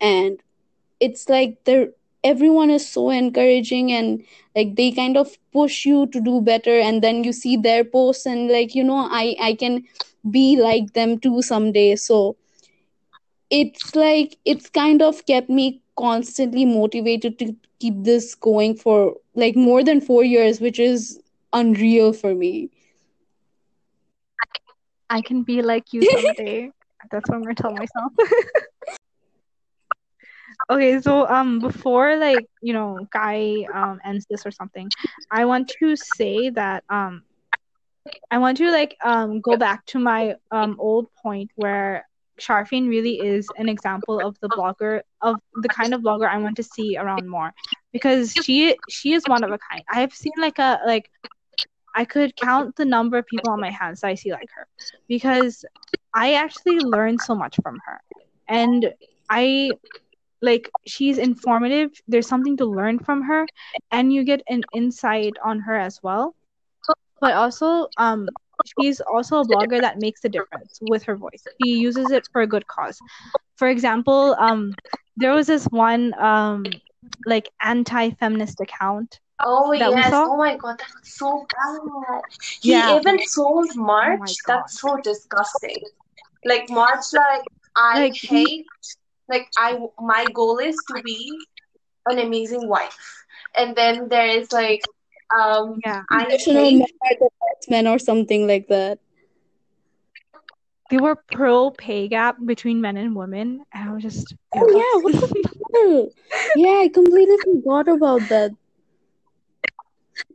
[0.00, 0.42] And
[1.00, 1.88] it's like they're
[2.24, 4.22] everyone is so encouraging and
[4.54, 8.26] like they kind of push you to do better and then you see their posts
[8.26, 9.82] and like you know i i can
[10.30, 11.94] be like them too someday.
[11.96, 12.36] So
[13.50, 19.56] it's like it's kind of kept me constantly motivated to keep this going for like
[19.56, 21.20] more than 4 years which is
[21.52, 22.70] unreal for me
[25.08, 26.70] I can be like you someday.
[27.10, 28.12] That's what I'm gonna tell myself.
[30.70, 34.92] Okay, so um before like, you know, Guy um ends this or something,
[35.30, 37.22] I want to say that um
[38.30, 42.06] I want to like um go back to my um old point where
[42.40, 46.56] Sharfin really is an example of the blogger of the kind of blogger I want
[46.56, 47.52] to see around more
[47.92, 49.82] because she she is one of a kind.
[49.90, 51.10] I have seen like a like
[51.96, 54.68] I could count the number of people on my hands that I see like her
[55.08, 55.64] because
[56.14, 58.00] I actually learned so much from her.
[58.48, 58.92] And
[59.30, 59.72] I
[60.42, 61.90] like she's informative.
[62.06, 63.46] There's something to learn from her
[63.90, 66.34] and you get an insight on her as well.
[67.20, 68.28] But also um
[68.80, 71.44] she's also a blogger that makes a difference with her voice.
[71.62, 72.98] She uses it for a good cause.
[73.56, 74.74] For example, um
[75.16, 76.64] there was this one um
[77.24, 80.20] like anti-feminist account Oh that yes.
[80.24, 82.22] Oh my god, that's so bad.
[82.60, 82.96] He Yeah.
[82.96, 83.74] even told
[84.04, 85.80] Oh March my that's so disgusting.
[86.44, 87.44] Like March, like
[87.76, 88.66] I Like he hate,
[89.28, 91.38] like I my goal is to be
[92.06, 93.24] an amazing wife,
[93.56, 94.82] and then there is like
[95.36, 96.02] um yeah.
[96.10, 96.86] I Traditional hate men
[97.18, 98.98] the best men or something like that.
[100.90, 105.00] They were pro pay gap between men and women and I was just Oh yeah,
[105.02, 106.08] what the hell?
[106.54, 108.52] Yeah, I completely forgot about that.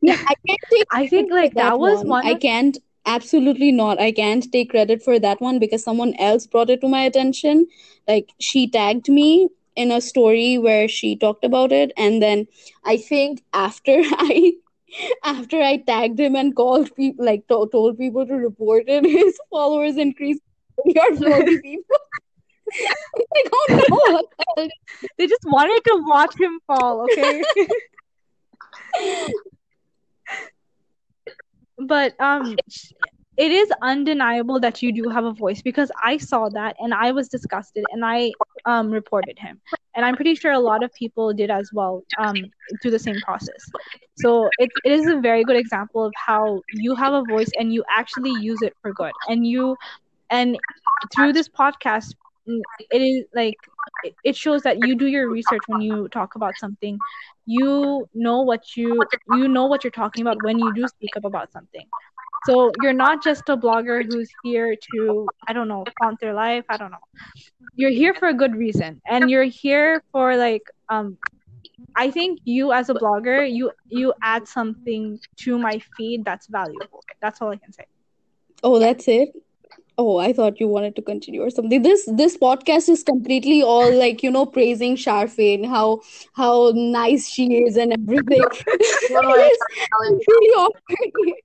[0.01, 2.07] Yeah, I can't take I think like that that was one.
[2.07, 3.99] one I can't, absolutely not.
[3.99, 7.67] I can't take credit for that one because someone else brought it to my attention.
[8.07, 12.47] Like she tagged me in a story where she talked about it, and then
[12.85, 14.53] I think after I
[15.23, 19.39] after I tagged him and called people like to- told people to report it, his
[19.49, 20.41] followers increased.
[20.85, 21.97] You're 40 people.
[23.35, 24.23] like, oh
[24.57, 24.67] no,
[25.17, 27.43] they just wanted to watch him fall, okay?
[31.87, 32.59] But um
[33.37, 37.11] it is undeniable that you do have a voice because I saw that and I
[37.11, 38.33] was disgusted and I
[38.65, 39.61] um reported him.
[39.95, 42.51] And I'm pretty sure a lot of people did as well um
[42.81, 43.71] through the same process.
[44.15, 47.73] So it, it is a very good example of how you have a voice and
[47.73, 49.13] you actually use it for good.
[49.27, 49.77] And you
[50.29, 50.57] and
[51.13, 52.13] through this podcast
[52.45, 53.57] it is like
[54.03, 57.01] it- it shows that you do your research when you talk about something.
[57.45, 61.25] You know what you you know what you're talking about when you do speak up
[61.25, 61.87] about something.
[62.41, 66.65] So you're not just a blogger who's here to i don't know flaunt their life
[66.69, 67.05] i don't know.
[67.75, 71.17] You're here for a good reason and you're here for like um
[71.95, 77.03] i think you as a blogger you you add something to my feed that's valuable.
[77.21, 77.85] That's all i can say.
[78.63, 79.29] Oh, that's it.
[79.97, 81.81] Oh, I thought you wanted to continue or something.
[81.83, 86.01] This this podcast is completely all like, you know, praising Sharfin, how
[86.33, 88.41] how nice she is and everything.
[89.09, 89.59] no, It is
[90.11, 91.33] it's really awkward.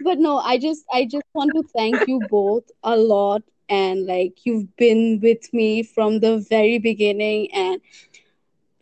[0.00, 4.44] But no, I just I just want to thank you both a lot and like
[4.44, 7.80] you've been with me from the very beginning and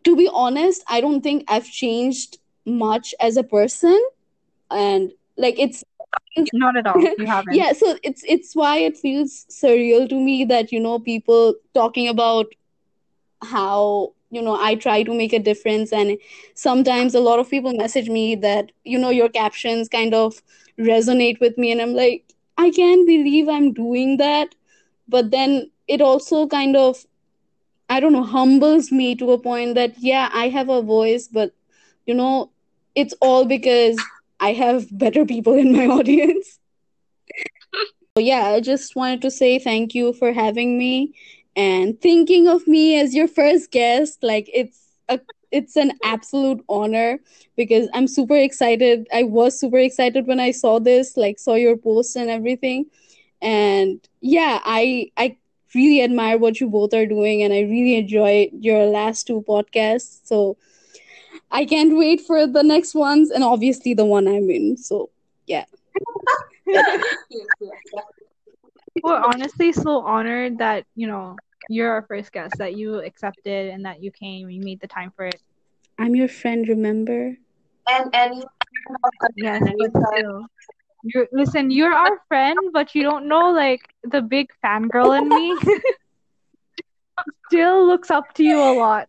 [0.05, 3.99] to be honest, I don't think I've changed much as a person
[4.71, 5.85] and like it's
[6.53, 7.01] not at all.
[7.01, 7.55] You haven't.
[7.55, 12.09] Yeah so it's it's why it feels surreal to me that you know people talking
[12.09, 12.47] about
[13.43, 16.19] how you know i try to make a difference and
[16.55, 20.43] sometimes a lot of people message me that you know your captions kind of
[20.79, 22.25] resonate with me and i'm like
[22.57, 24.55] i can't believe i'm doing that.
[25.09, 27.05] But then it also kind of
[27.91, 31.53] i don't know humbles me to a point that yeah i have a voice but
[32.07, 32.51] you know
[32.95, 33.99] it's all because
[34.49, 36.59] i have better people in my audience
[38.03, 41.15] so yeah, I just wanted to say thank you for having me
[41.57, 44.23] and thinking of me as your first guest.
[44.23, 45.21] Like it's a
[45.51, 47.19] it's an absolute honor
[47.57, 49.07] because I'm super excited.
[49.13, 52.87] I was super excited when I saw this, like saw your post and everything.
[53.43, 55.37] And yeah, I I
[55.75, 60.21] really admire what you both are doing and I really enjoy your last two podcasts.
[60.25, 60.57] So
[61.55, 64.77] I can't wait for the next ones and obviously the one I'm in.
[64.77, 65.11] So
[65.47, 65.65] yeah.
[69.03, 71.37] We're honestly so honored that, you know,
[71.69, 75.13] you're our first guest, that you accepted and that you came, you made the time
[75.15, 75.41] for it.
[75.97, 77.37] I'm your friend, remember?
[77.89, 78.45] And and
[79.37, 79.93] Yes, but
[81.05, 85.57] You're, listen, you're our friend, but you don't know like the big fangirl in me
[87.49, 89.09] still looks up to you a lot.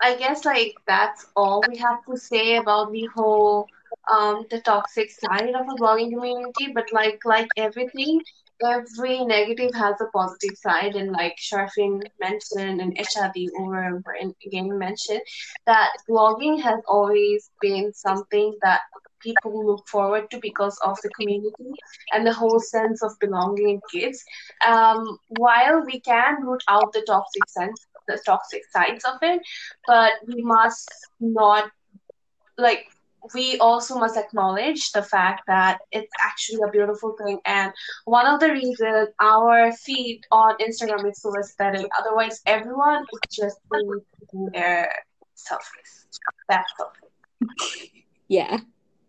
[0.00, 3.66] I guess like that's all we have to say about the whole
[4.12, 6.72] um the toxic side of a blogging community.
[6.74, 8.20] But like like everything,
[8.64, 14.14] every negative has a positive side, and like Sharfin mentioned and HRD over and over
[14.46, 15.22] again mentioned
[15.66, 18.80] that blogging has always been something that
[19.22, 21.72] people look forward to because of the community
[22.12, 24.24] and the whole sense of belonging it gives.
[24.66, 29.40] Um, while we can root out the toxic sense, the toxic sides of it,
[29.86, 31.70] but we must not
[32.58, 32.86] like
[33.34, 37.40] we also must acknowledge the fact that it's actually a beautiful thing.
[37.46, 37.72] And
[38.04, 43.58] one of the reasons our feed on instagram is so aesthetic otherwise everyone would just
[43.70, 44.00] be
[44.54, 44.92] their
[45.36, 46.08] selfies.
[46.48, 46.92] That's all.
[48.28, 48.58] Yeah.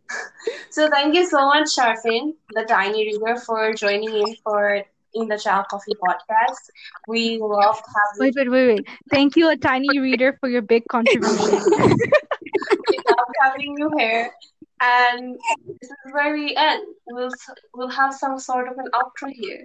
[0.72, 4.84] So thank you so much, Sharfin, the tiny reader, for joining in for
[5.14, 6.70] in the Cha Coffee podcast.
[7.08, 8.88] We love having Wait, wait, wait, wait.
[9.10, 11.38] Thank you, a tiny reader, for your big contribution.
[11.72, 14.32] we loved having you here.
[14.82, 15.38] And
[15.80, 16.86] this is where we end.
[17.08, 17.30] We'll
[17.76, 19.64] we'll have some sort of an outro here.